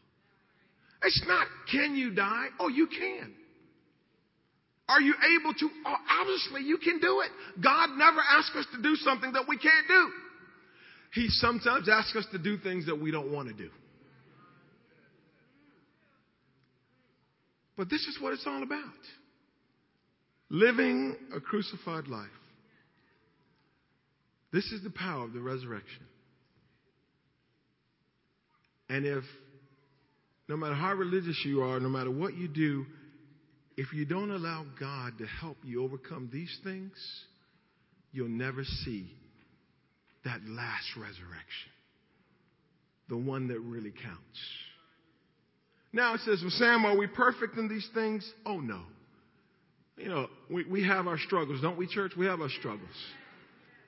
It's 1.04 1.24
not, 1.28 1.48
can 1.72 1.96
you 1.96 2.14
die? 2.14 2.48
Oh, 2.60 2.68
you 2.68 2.88
can. 2.88 3.34
Are 4.88 5.02
you 5.02 5.14
able 5.40 5.54
to? 5.54 5.70
Oh, 5.86 5.96
obviously, 6.20 6.62
you 6.64 6.78
can 6.78 7.00
do 7.00 7.22
it. 7.22 7.32
God 7.64 7.92
never 7.98 8.20
asks 8.20 8.56
us 8.56 8.66
to 8.76 8.82
do 8.82 8.96
something 8.96 9.32
that 9.34 9.46
we 9.48 9.58
can't 9.58 9.88
do. 9.88 10.10
He 11.14 11.28
sometimes 11.30 11.90
asks 11.90 12.16
us 12.16 12.26
to 12.32 12.38
do 12.38 12.58
things 12.58 12.86
that 12.86 13.00
we 13.00 13.12
don't 13.12 13.32
want 13.32 13.48
to 13.48 13.54
do. 13.54 13.70
But 17.78 17.90
this 17.90 18.02
is 18.02 18.18
what 18.22 18.34
it's 18.34 18.46
all 18.46 18.64
about 18.64 18.84
living 20.52 21.16
a 21.34 21.40
crucified 21.40 22.08
life. 22.08 22.28
This 24.52 24.66
is 24.66 24.84
the 24.84 24.90
power 24.90 25.24
of 25.24 25.32
the 25.32 25.40
resurrection. 25.40 26.06
And 28.90 29.06
if, 29.06 29.24
no 30.52 30.58
matter 30.58 30.76
how 30.76 30.94
religious 30.94 31.42
you 31.46 31.62
are, 31.62 31.80
no 31.80 31.88
matter 31.88 32.12
what 32.12 32.36
you 32.36 32.46
do, 32.46 32.86
if 33.78 33.94
you 33.94 34.04
don't 34.04 34.32
allow 34.32 34.66
God 34.78 35.18
to 35.20 35.26
help 35.26 35.56
you 35.64 35.82
overcome 35.82 36.30
these 36.32 36.54
things, 36.62 36.92
you'll 38.12 38.28
never 38.28 38.66
see 38.66 39.10
that 40.26 40.42
last 40.46 40.88
resurrection, 40.98 41.72
the 43.08 43.16
one 43.16 43.48
that 43.48 43.62
really 43.62 43.92
counts. 43.92 44.40
Now 45.94 46.16
it 46.16 46.20
says, 46.26 46.42
well, 46.42 46.52
Sam, 46.52 46.86
are 46.86 46.98
we 46.98 47.08
perfect 47.08 47.58
in 47.58 47.70
these 47.70 47.88
things? 47.94 48.30
Oh, 48.46 48.60
no. 48.60 48.82
You 49.96 50.10
know, 50.10 50.28
we, 50.50 50.66
we 50.66 50.86
have 50.86 51.08
our 51.08 51.18
struggles, 51.18 51.62
don't 51.62 51.78
we, 51.78 51.88
church? 51.88 52.12
We 52.18 52.26
have 52.26 52.42
our 52.42 52.50
struggles. 52.60 52.90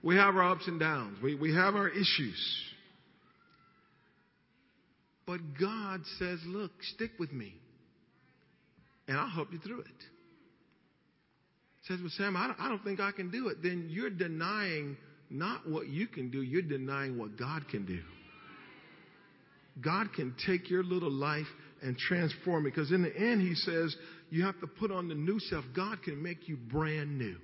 We 0.02 0.16
have 0.16 0.38
our 0.38 0.52
ups 0.52 0.66
and 0.68 0.80
downs. 0.80 1.18
We, 1.22 1.36
we 1.36 1.54
have 1.54 1.76
our 1.76 1.90
issues. 1.90 2.73
But 5.26 5.40
God 5.60 6.02
says, 6.20 6.40
look, 6.46 6.72
stick 6.96 7.12
with 7.18 7.32
me, 7.32 7.56
and 9.08 9.18
I'll 9.18 9.30
help 9.30 9.54
you 9.54 9.60
through 9.60 9.82
it. 9.82 9.88
Says, 11.88 12.00
well, 12.00 12.12
Sam, 12.18 12.38
I 12.38 12.48
don't, 12.48 12.60
I 12.60 12.70
don't 12.70 12.84
think 12.84 13.00
I 13.00 13.12
can 13.12 13.30
do 13.30 13.50
it. 13.50 13.58
Then 13.62 13.88
you're 13.90 14.10
denying 14.10 14.98
not 15.30 15.68
what 15.68 15.88
you 15.88 16.08
can 16.08 16.30
do, 16.30 16.42
you're 16.42 16.62
denying 16.62 17.18
what 17.18 17.38
God 17.38 17.68
can 17.70 17.86
do. 17.86 18.00
God 19.82 20.14
can 20.14 20.36
take 20.46 20.70
your 20.70 20.84
little 20.84 21.12
life 21.12 21.48
and 21.82 21.98
transform 21.98 22.66
it. 22.66 22.70
Because 22.70 22.92
in 22.92 23.02
the 23.02 23.16
end, 23.16 23.42
He 23.42 23.56
says, 23.56 23.96
you 24.30 24.44
have 24.46 24.60
to 24.62 24.68
put 24.68 24.92
on 24.92 25.08
the 25.08 25.16
new 25.16 25.40
self. 25.40 25.66
God 25.76 26.02
can 26.04 26.22
make 26.22 26.48
you 26.48 26.58
brand 26.58 27.18
new. 27.18 27.38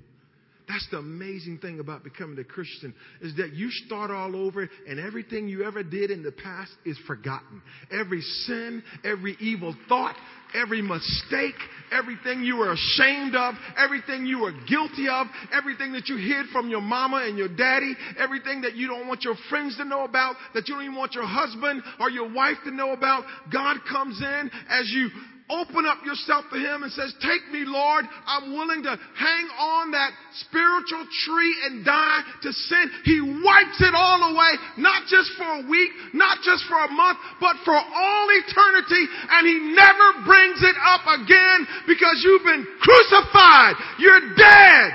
That's 0.70 0.88
the 0.92 1.00
amazing 1.00 1.58
thing 1.58 1.80
about 1.80 2.04
becoming 2.04 2.38
a 2.38 2.44
Christian 2.44 2.94
is 3.22 3.36
that 3.38 3.54
you 3.54 3.72
start 3.72 4.12
all 4.12 4.36
over 4.36 4.70
and 4.88 5.00
everything 5.00 5.50
you 5.50 5.64
ever 5.64 5.82
did 5.82 6.12
in 6.12 6.22
the 6.22 6.32
past 6.32 6.72
is 6.86 6.96
forgotten. 7.08 7.64
Every 7.92 8.22
sin, 8.22 8.84
every 9.04 9.36
evil 9.40 9.76
thought, 9.88 10.16
every 10.54 10.84
mistake, 10.84 11.56
everything 11.92 12.44
you 12.44 12.58
were 12.58 12.72
ashamed 12.72 13.34
of, 13.34 13.56
everything 13.78 14.28
you 14.28 14.42
were 14.42 14.54
guilty 14.70 15.08
of, 15.10 15.26
everything 15.52 15.92
that 15.94 16.08
you 16.08 16.18
hid 16.18 16.46
from 16.54 16.70
your 16.70 16.82
mama 16.82 17.26
and 17.28 17.36
your 17.36 17.50
daddy, 17.50 17.96
everything 18.20 18.62
that 18.62 18.76
you 18.76 18.88
don't 18.88 19.08
want 19.08 19.24
your 19.24 19.36
friends 19.50 19.76
to 19.78 19.86
know 19.86 20.04
about, 20.04 20.36
that 20.54 20.68
you 20.68 20.76
don't 20.76 20.84
even 20.84 20.96
want 20.96 21.16
your 21.16 21.26
husband 21.26 21.82
or 22.00 22.12
your 22.12 22.32
wife 22.32 22.58
to 22.66 22.70
know 22.70 22.92
about. 22.92 23.24
God 23.52 23.78
comes 23.92 24.22
in 24.22 24.52
as 24.70 24.88
you 24.92 25.10
open 25.50 25.86
up 25.86 26.06
yourself 26.06 26.46
to 26.54 26.58
Him 26.58 26.84
and 26.84 26.92
says, 26.94 27.14
Take 27.22 27.52
me, 27.52 27.66
Lord. 27.66 28.06
I'm 28.26 28.54
willing 28.54 28.84
to 28.84 28.94
hang 28.94 29.46
on 29.58 29.92
that 29.92 30.12
spiritual 30.46 31.06
tree 31.26 31.56
and 31.66 31.84
die 31.84 32.22
to 32.44 32.54
sin. 32.54 32.86
He 33.04 33.20
wipes 33.22 33.82
it 33.82 33.94
all 33.98 34.32
away, 34.32 34.54
not 34.78 35.10
just 35.10 35.34
for 35.38 35.50
a 35.60 35.68
week, 35.68 35.90
not 36.14 36.38
just 36.46 36.64
for 36.70 36.78
a 36.78 36.92
month, 36.92 37.18
but 37.42 37.58
for 37.66 37.76
all 37.76 38.28
eternity. 38.30 39.04
And 39.34 39.44
He 39.48 39.58
never 39.74 40.26
brings 40.26 40.62
it 40.62 40.78
up 40.86 41.04
again 41.20 41.68
because 41.88 42.22
you've 42.24 42.46
been 42.46 42.66
crucified. 42.80 43.76
You're 43.98 44.36
dead. 44.38 44.94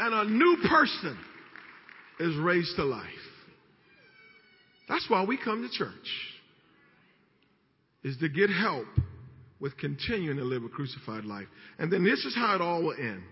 And 0.00 0.14
a 0.14 0.24
new 0.24 0.56
person 0.68 1.18
is 2.20 2.36
raised 2.36 2.76
to 2.76 2.84
life. 2.84 3.04
That's 4.88 5.04
why 5.08 5.24
we 5.24 5.36
come 5.36 5.68
to 5.68 5.70
church. 5.70 5.92
Is 8.04 8.16
to 8.18 8.28
get 8.28 8.48
help 8.48 8.86
with 9.60 9.76
continuing 9.76 10.36
to 10.36 10.44
live 10.44 10.64
a 10.64 10.68
crucified 10.68 11.24
life. 11.24 11.46
And 11.78 11.92
then 11.92 12.04
this 12.04 12.24
is 12.24 12.34
how 12.34 12.54
it 12.54 12.60
all 12.60 12.82
will 12.82 12.96
end. 12.98 13.22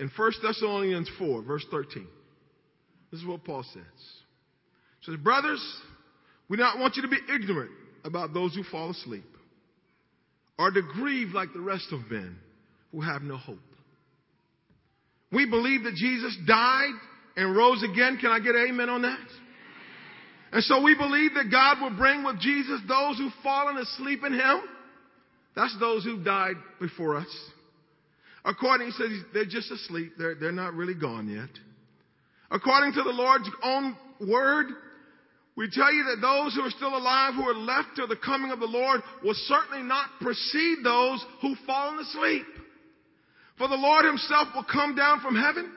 In 0.00 0.10
1 0.16 0.32
Thessalonians 0.42 1.08
4, 1.18 1.42
verse 1.42 1.64
13. 1.70 2.06
This 3.10 3.20
is 3.20 3.26
what 3.26 3.44
Paul 3.44 3.62
says. 3.72 3.82
He 5.00 5.12
says, 5.12 5.20
Brothers, 5.20 5.64
we 6.48 6.56
don't 6.56 6.80
want 6.80 6.96
you 6.96 7.02
to 7.02 7.08
be 7.08 7.18
ignorant 7.32 7.70
about 8.04 8.34
those 8.34 8.54
who 8.54 8.64
fall 8.64 8.90
asleep, 8.90 9.24
or 10.58 10.70
to 10.70 10.82
grieve 10.82 11.28
like 11.28 11.52
the 11.52 11.60
rest 11.60 11.86
of 11.92 12.10
men 12.10 12.36
who 12.92 13.00
have 13.00 13.22
no 13.22 13.36
hope. 13.36 13.58
We 15.32 15.48
believe 15.48 15.84
that 15.84 15.94
Jesus 15.94 16.36
died 16.46 16.92
and 17.36 17.56
rose 17.56 17.82
again. 17.82 18.18
Can 18.20 18.30
I 18.30 18.40
get 18.40 18.54
amen 18.54 18.88
on 18.88 19.02
that? 19.02 19.26
And 20.52 20.62
so 20.62 20.82
we 20.82 20.94
believe 20.94 21.34
that 21.34 21.50
God 21.50 21.80
will 21.80 21.96
bring 21.96 22.22
with 22.22 22.38
Jesus 22.40 22.80
those 22.86 23.18
who've 23.18 23.32
fallen 23.42 23.76
asleep 23.76 24.20
in 24.24 24.32
Him. 24.32 24.60
That's 25.54 25.76
those 25.78 26.04
who 26.04 26.22
died 26.22 26.56
before 26.80 27.16
us. 27.16 27.50
According, 28.44 28.88
he 28.88 28.92
says 28.92 29.10
they're 29.32 29.44
just 29.44 29.70
asleep. 29.70 30.12
They're, 30.18 30.34
they're 30.34 30.52
not 30.52 30.74
really 30.74 30.94
gone 30.94 31.28
yet. 31.28 31.48
According 32.50 32.92
to 32.94 33.02
the 33.02 33.10
Lord's 33.10 33.48
own 33.62 33.96
word, 34.20 34.66
we 35.56 35.70
tell 35.70 35.92
you 35.92 36.04
that 36.04 36.20
those 36.20 36.54
who 36.54 36.62
are 36.62 36.70
still 36.70 36.96
alive, 36.96 37.34
who 37.34 37.48
are 37.48 37.54
left 37.54 37.88
till 37.96 38.08
the 38.08 38.16
coming 38.16 38.50
of 38.50 38.60
the 38.60 38.66
Lord, 38.66 39.00
will 39.22 39.34
certainly 39.34 39.82
not 39.82 40.06
precede 40.20 40.78
those 40.82 41.24
who've 41.40 41.58
fallen 41.66 41.98
asleep. 42.00 42.46
For 43.56 43.68
the 43.68 43.76
Lord 43.76 44.04
himself 44.04 44.48
will 44.54 44.64
come 44.64 44.96
down 44.96 45.20
from 45.20 45.36
heaven 45.36 45.70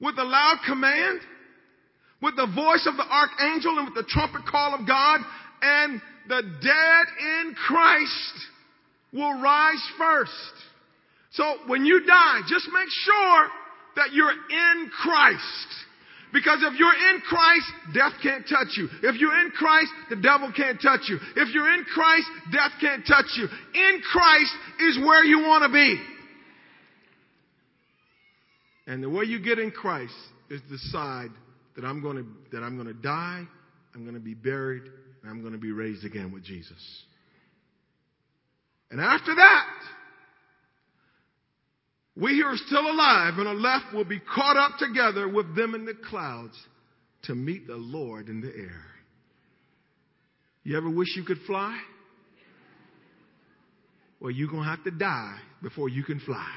with 0.00 0.18
a 0.18 0.24
loud 0.24 0.58
command, 0.66 1.20
with 2.22 2.34
the 2.36 2.46
voice 2.46 2.86
of 2.86 2.96
the 2.96 3.04
archangel 3.04 3.78
and 3.78 3.88
with 3.88 3.94
the 3.94 4.10
trumpet 4.10 4.46
call 4.50 4.74
of 4.74 4.86
God, 4.86 5.20
and 5.60 6.00
the 6.28 6.42
dead 6.42 7.06
in 7.42 7.54
Christ 7.54 8.32
will 9.12 9.40
rise 9.40 9.82
first. 9.98 10.32
So 11.32 11.44
when 11.66 11.84
you 11.84 12.04
die, 12.06 12.40
just 12.48 12.68
make 12.72 12.88
sure 12.88 13.48
that 13.96 14.12
you're 14.12 14.30
in 14.30 14.90
Christ. 15.02 15.68
Because 16.32 16.58
if 16.62 16.78
you're 16.78 17.14
in 17.14 17.20
Christ, 17.20 17.66
death 17.94 18.12
can't 18.22 18.44
touch 18.48 18.76
you. 18.76 18.88
If 19.02 19.20
you're 19.20 19.40
in 19.40 19.50
Christ, 19.50 19.90
the 20.10 20.16
devil 20.16 20.52
can't 20.54 20.80
touch 20.80 21.02
you. 21.08 21.18
If 21.36 21.54
you're 21.54 21.72
in 21.74 21.84
Christ, 21.84 22.26
death 22.52 22.72
can't 22.80 23.06
touch 23.06 23.26
you. 23.36 23.44
In 23.44 24.00
Christ 24.12 24.52
is 24.80 24.98
where 24.98 25.24
you 25.24 25.40
want 25.40 25.64
to 25.64 25.72
be. 25.72 26.00
And 28.88 29.02
the 29.02 29.08
way 29.08 29.24
you 29.24 29.40
get 29.40 29.58
in 29.58 29.70
Christ 29.70 30.14
is 30.50 30.60
decide 30.70 31.30
that 31.76 31.84
I'm 31.84 32.02
going 32.02 32.16
to, 32.16 32.26
that 32.52 32.62
I'm 32.62 32.76
going 32.76 32.88
to 32.88 32.94
die 32.94 33.46
I'm 33.96 34.02
going 34.02 34.14
to 34.14 34.20
be 34.20 34.34
buried, 34.34 34.82
and 35.26 35.34
I'm 35.34 35.40
going 35.40 35.54
to 35.54 35.58
be 35.58 35.72
raised 35.72 36.04
again 36.04 36.30
with 36.30 36.44
Jesus. 36.44 37.02
And 38.92 39.00
after 39.00 39.34
that, 39.34 39.66
we 42.14 42.38
who 42.38 42.44
are 42.44 42.56
still 42.56 42.88
alive 42.88 43.34
and 43.36 43.48
are 43.48 43.54
left 43.54 43.92
will 43.92 44.04
be 44.04 44.20
caught 44.20 44.56
up 44.56 44.78
together 44.78 45.28
with 45.28 45.56
them 45.56 45.74
in 45.74 45.84
the 45.84 45.94
clouds 46.08 46.56
to 47.24 47.34
meet 47.34 47.66
the 47.66 47.74
Lord 47.74 48.28
in 48.28 48.40
the 48.40 48.54
air. 48.56 48.84
You 50.62 50.76
ever 50.76 50.88
wish 50.88 51.08
you 51.16 51.24
could 51.24 51.40
fly? 51.44 51.76
Well, 54.20 54.30
you're 54.30 54.48
going 54.48 54.62
to 54.62 54.68
have 54.68 54.84
to 54.84 54.92
die 54.92 55.38
before 55.60 55.88
you 55.88 56.04
can 56.04 56.20
fly. 56.20 56.48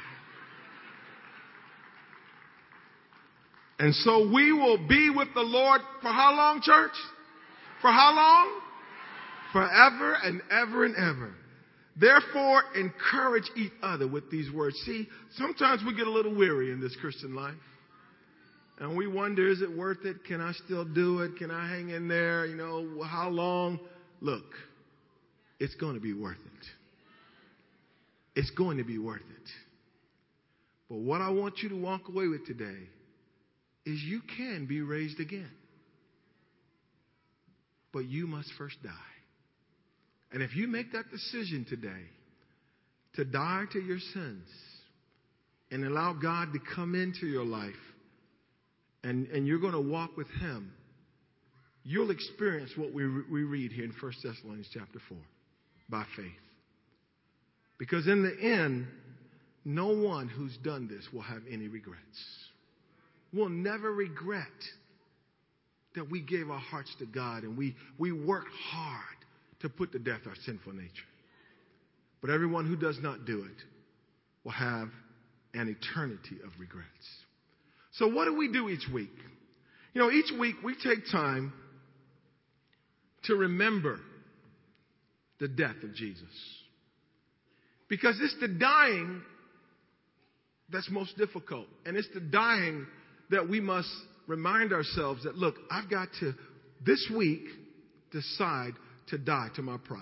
And 3.79 3.95
so 3.95 4.29
we 4.32 4.53
will 4.53 4.88
be 4.88 5.10
with 5.10 5.29
the 5.34 5.41
Lord 5.41 5.82
for 6.03 6.10
how 6.10 6.36
long, 6.36 6.62
church? 6.62 6.91
For 7.82 7.92
how 7.92 8.13
long? 8.15 8.62
Forever 9.52 10.18
and 10.24 10.42
ever 10.52 10.86
and 10.86 10.96
ever. 10.96 11.34
Therefore, 12.00 12.63
encourage 12.76 13.50
each 13.58 13.72
other 13.84 14.08
with 14.08 14.30
these 14.32 14.52
words. 14.52 14.76
See, 14.86 15.08
sometimes 15.32 15.84
we 15.86 15.96
get 15.96 16.08
a 16.08 16.12
little 16.12 16.34
weary 16.34 16.72
in 16.72 16.80
this 16.80 16.96
Christian 17.02 17.36
life. 17.36 17.56
And 18.80 18.96
we 18.96 19.08
wonder, 19.08 19.50
is 19.50 19.62
it 19.62 19.76
worth 19.76 20.06
it? 20.06 20.24
Can 20.26 20.39
I 20.39 20.54
still 20.54 20.86
do 20.86 21.20
it? 21.20 21.36
Can 21.38 21.52
I 21.52 21.68
hang 21.68 21.89
in 21.89 22.08
there? 22.08 22.46
You 22.46 22.56
know, 22.56 23.04
how 23.04 23.30
long? 23.30 23.80
Look, 24.22 24.46
it's 25.60 25.76
going 25.76 25.96
to 25.96 26.00
be 26.00 26.13
worth 26.13 26.38
it. 26.38 26.68
It's 28.39 28.52
going 28.52 28.78
to 28.78 28.86
be 28.86 28.98
worth 28.98 29.20
it. 29.20 29.50
But 30.89 31.00
what 31.00 31.22
I 31.22 31.30
want 31.30 31.60
you 31.60 31.70
to 31.70 31.76
walk 31.76 32.08
away 32.08 32.28
with 32.28 32.46
today 32.46 32.88
is 33.86 34.02
you 34.02 34.22
can 34.38 34.65
be 34.65 34.82
raised 34.82 35.20
again. 35.20 35.52
But 37.91 38.06
you 38.06 38.28
must 38.28 38.52
first 38.58 38.82
die. 38.84 38.91
And 40.32 40.43
if 40.43 40.56
you 40.56 40.67
make 40.67 40.91
that 40.93 41.10
decision 41.10 41.65
today 41.67 42.06
to 43.15 43.25
die 43.25 43.65
to 43.73 43.80
your 43.80 43.99
sins 44.13 44.47
and 45.71 45.84
allow 45.84 46.13
God 46.13 46.54
to 46.54 46.60
come 46.75 46.93
into 46.93 47.25
your 47.25 47.45
life 47.45 47.73
and, 49.04 49.28
and 49.28 49.47
you're 49.47 49.60
going 49.60 49.73
to 49.73 49.82
walk 49.82 50.15
with 50.17 50.30
Him, 50.39 50.71
you'll 51.84 52.12
experience 52.12 52.71
what 52.75 52.93
we, 52.93 53.08
we 53.32 53.43
read 53.43 53.71
here 53.71 53.86
in 53.86 53.93
1 53.99 54.13
Thessalonians 54.23 54.69
chapter 54.71 54.99
4 55.10 55.17
by 55.89 56.06
faith. 56.15 56.25
Because 57.80 58.08
in 58.08 58.21
the 58.23 58.38
end, 58.45 58.88
no 59.65 59.88
one 59.88 60.28
who's 60.28 60.56
done 60.58 60.88
this 60.88 61.08
will 61.12 61.21
have 61.21 61.41
any 61.49 61.67
regrets. 61.67 62.04
We'll 63.34 63.49
never 63.49 63.91
regret 63.91 64.45
that 65.99 66.09
we 66.09 66.21
gave 66.21 66.49
our 66.49 66.59
hearts 66.59 66.95
to 66.99 67.05
God 67.05 67.43
and 67.43 67.57
we, 67.57 67.75
we 67.97 68.13
worked 68.13 68.51
hard 68.71 69.03
to 69.59 69.67
put 69.67 69.91
to 69.91 69.99
death 69.99 70.21
our 70.25 70.35
sinful 70.45 70.71
nature. 70.71 70.89
But 72.21 72.29
everyone 72.29 72.65
who 72.65 72.77
does 72.77 72.97
not 73.01 73.25
do 73.25 73.43
it 73.43 73.63
will 74.45 74.53
have 74.53 74.89
an 75.53 75.67
eternity 75.67 76.38
of 76.45 76.51
regrets. 76.57 76.88
So, 77.91 78.07
what 78.07 78.25
do 78.25 78.35
we 78.35 78.51
do 78.51 78.69
each 78.69 78.88
week? 78.93 79.12
You 79.93 80.01
know, 80.01 80.09
each 80.09 80.31
week 80.39 80.55
we 80.63 80.75
take 80.75 80.99
time 81.12 81.51
to 83.23 83.35
remember 83.35 83.99
the 85.39 85.49
death 85.49 85.75
of 85.83 85.93
Jesus. 85.93 86.23
Because 87.89 88.17
it's 88.21 88.35
the 88.39 88.47
dying 88.47 89.21
that's 90.71 90.89
most 90.91 91.17
difficult. 91.17 91.65
And 91.85 91.97
it's 91.97 92.07
the 92.13 92.19
dying 92.21 92.85
that 93.31 93.49
we 93.49 93.59
must 93.59 93.89
remind 94.30 94.72
ourselves 94.72 95.24
that, 95.24 95.36
look, 95.36 95.56
I've 95.72 95.89
got 95.89 96.08
to, 96.20 96.34
this 96.86 97.12
week, 97.13 97.42
decide 98.12 98.74
to 99.08 99.18
die 99.18 99.48
to 99.56 99.63
my 99.63 99.78
pride, 99.78 100.00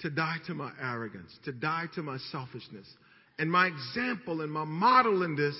to 0.00 0.10
die 0.10 0.36
to 0.46 0.54
my 0.54 0.70
arrogance, 0.80 1.34
to 1.46 1.52
die 1.52 1.86
to 1.94 2.02
my 2.02 2.18
selfishness. 2.30 2.86
And 3.38 3.50
my 3.50 3.68
example 3.68 4.42
and 4.42 4.52
my 4.52 4.64
model 4.64 5.22
in 5.22 5.36
this 5.36 5.56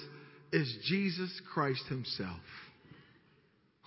is 0.53 0.77
Jesus 0.85 1.41
Christ 1.53 1.85
Himself, 1.89 2.41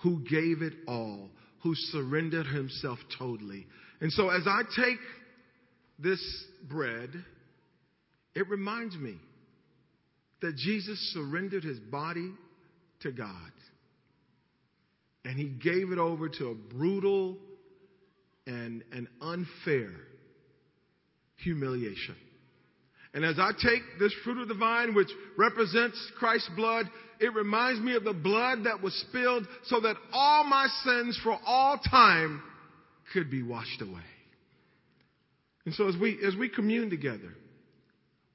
who 0.02 0.20
gave 0.28 0.62
it 0.62 0.74
all, 0.88 1.30
who 1.62 1.74
surrendered 1.76 2.46
Himself 2.46 2.98
totally. 3.16 3.64
And 4.00 4.12
so 4.12 4.28
as 4.28 4.42
I 4.46 4.62
take 4.76 4.98
this 6.00 6.20
bread, 6.68 7.10
it 8.34 8.48
reminds 8.48 8.96
me 8.96 9.14
that 10.42 10.56
Jesus 10.56 10.98
surrendered 11.14 11.62
His 11.62 11.78
body 11.78 12.32
to 13.00 13.12
God. 13.12 13.52
And 15.24 15.38
He 15.38 15.48
gave 15.48 15.92
it 15.92 15.98
over 15.98 16.28
to 16.28 16.48
a 16.48 16.54
brutal 16.54 17.36
and 18.46 18.82
an 18.92 19.08
unfair 19.20 19.90
humiliation. 21.36 22.16
And 23.12 23.24
as 23.24 23.38
I 23.38 23.50
take 23.52 23.82
this 23.98 24.14
fruit 24.24 24.40
of 24.40 24.48
the 24.48 24.54
vine, 24.54 24.94
which 24.94 25.10
represents 25.36 25.98
Christ's 26.18 26.50
blood, 26.54 26.86
it 27.18 27.34
reminds 27.34 27.80
me 27.80 27.96
of 27.96 28.04
the 28.04 28.12
blood 28.12 28.64
that 28.64 28.80
was 28.82 28.94
spilled 29.08 29.46
so 29.64 29.80
that 29.80 29.96
all 30.12 30.44
my 30.44 30.68
sins 30.84 31.18
for 31.22 31.36
all 31.44 31.78
time 31.78 32.42
could 33.12 33.30
be 33.30 33.42
washed 33.42 33.82
away. 33.82 34.00
And 35.66 35.74
so 35.74 35.88
as 35.88 35.96
we, 35.96 36.18
as 36.24 36.36
we 36.36 36.48
commune 36.48 36.88
together, 36.88 37.34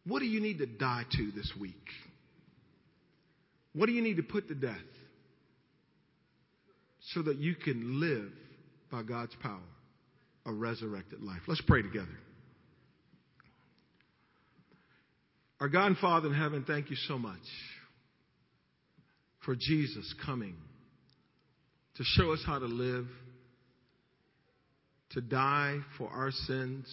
what 0.05 0.19
do 0.19 0.25
you 0.25 0.39
need 0.39 0.59
to 0.59 0.65
die 0.65 1.03
to 1.13 1.31
this 1.31 1.51
week? 1.59 1.73
What 3.75 3.85
do 3.85 3.91
you 3.91 4.01
need 4.01 4.17
to 4.17 4.23
put 4.23 4.47
to 4.47 4.55
death 4.55 4.75
so 7.13 7.21
that 7.23 7.37
you 7.37 7.55
can 7.55 7.99
live 7.99 8.31
by 8.89 9.03
God's 9.03 9.35
power? 9.43 9.61
a 10.45 10.53
resurrected 10.53 11.21
life. 11.21 11.41
Let's 11.47 11.61
pray 11.61 11.81
together. 11.81 12.17
Our 15.59 15.69
God 15.69 15.87
and 15.87 15.97
Father 15.97 16.27
in 16.27 16.35
heaven, 16.35 16.63
thank 16.67 16.89
you 16.89 16.95
so 17.07 17.17
much 17.17 17.39
for 19.43 19.55
Jesus 19.55 20.13
coming 20.25 20.55
to 21.95 22.03
show 22.03 22.33
us 22.33 22.43
how 22.45 22.59
to 22.59 22.65
live, 22.65 23.07
to 25.11 25.21
die 25.21 25.79
for 25.97 26.09
our 26.09 26.31
sins, 26.31 26.85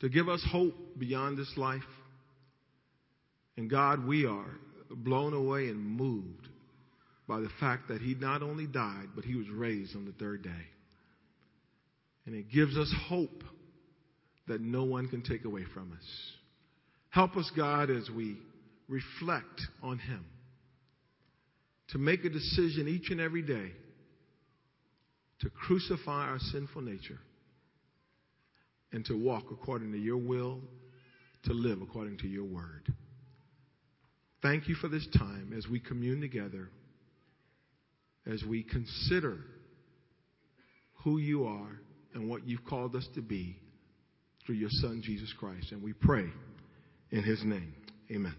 to 0.00 0.08
give 0.08 0.28
us 0.28 0.44
hope 0.50 0.74
beyond 0.98 1.36
this 1.36 1.52
life. 1.56 1.82
And 3.56 3.68
God, 3.68 4.06
we 4.06 4.24
are 4.24 4.50
blown 4.96 5.34
away 5.34 5.68
and 5.68 5.78
moved 5.78 6.48
by 7.28 7.40
the 7.40 7.50
fact 7.60 7.88
that 7.88 8.00
He 8.00 8.14
not 8.14 8.42
only 8.42 8.66
died, 8.66 9.08
but 9.14 9.24
He 9.24 9.34
was 9.34 9.48
raised 9.48 9.96
on 9.96 10.04
the 10.04 10.12
third 10.12 10.42
day. 10.42 10.66
And 12.26 12.34
it 12.34 12.50
gives 12.50 12.76
us 12.76 12.92
hope 13.08 13.42
that 14.48 14.60
no 14.60 14.84
one 14.84 15.08
can 15.08 15.22
take 15.22 15.44
away 15.44 15.64
from 15.72 15.92
us. 15.92 16.04
Help 17.10 17.36
us, 17.36 17.50
God, 17.56 17.90
as 17.90 18.08
we 18.10 18.38
reflect 18.88 19.62
on 19.82 19.98
Him 19.98 20.24
to 21.88 21.98
make 21.98 22.24
a 22.24 22.30
decision 22.30 22.88
each 22.88 23.10
and 23.10 23.20
every 23.20 23.42
day 23.42 23.72
to 25.40 25.50
crucify 25.50 26.28
our 26.28 26.38
sinful 26.38 26.82
nature 26.82 27.18
and 28.92 29.04
to 29.06 29.14
walk 29.14 29.44
according 29.50 29.92
to 29.92 29.98
your 29.98 30.16
will, 30.16 30.60
to 31.44 31.52
live 31.52 31.82
according 31.82 32.18
to 32.18 32.28
your 32.28 32.44
word. 32.44 32.92
Thank 34.42 34.68
you 34.68 34.74
for 34.74 34.88
this 34.88 35.06
time 35.16 35.54
as 35.56 35.68
we 35.68 35.78
commune 35.78 36.20
together, 36.20 36.68
as 38.26 38.42
we 38.44 38.64
consider 38.64 39.38
who 41.04 41.18
you 41.18 41.46
are 41.46 41.80
and 42.14 42.28
what 42.28 42.46
you've 42.46 42.64
called 42.64 42.96
us 42.96 43.08
to 43.14 43.22
be 43.22 43.56
through 44.44 44.56
your 44.56 44.70
Son, 44.70 45.00
Jesus 45.04 45.32
Christ. 45.38 45.70
And 45.70 45.82
we 45.82 45.92
pray 45.92 46.26
in 47.10 47.22
his 47.22 47.42
name. 47.44 47.74
Amen. 48.10 48.34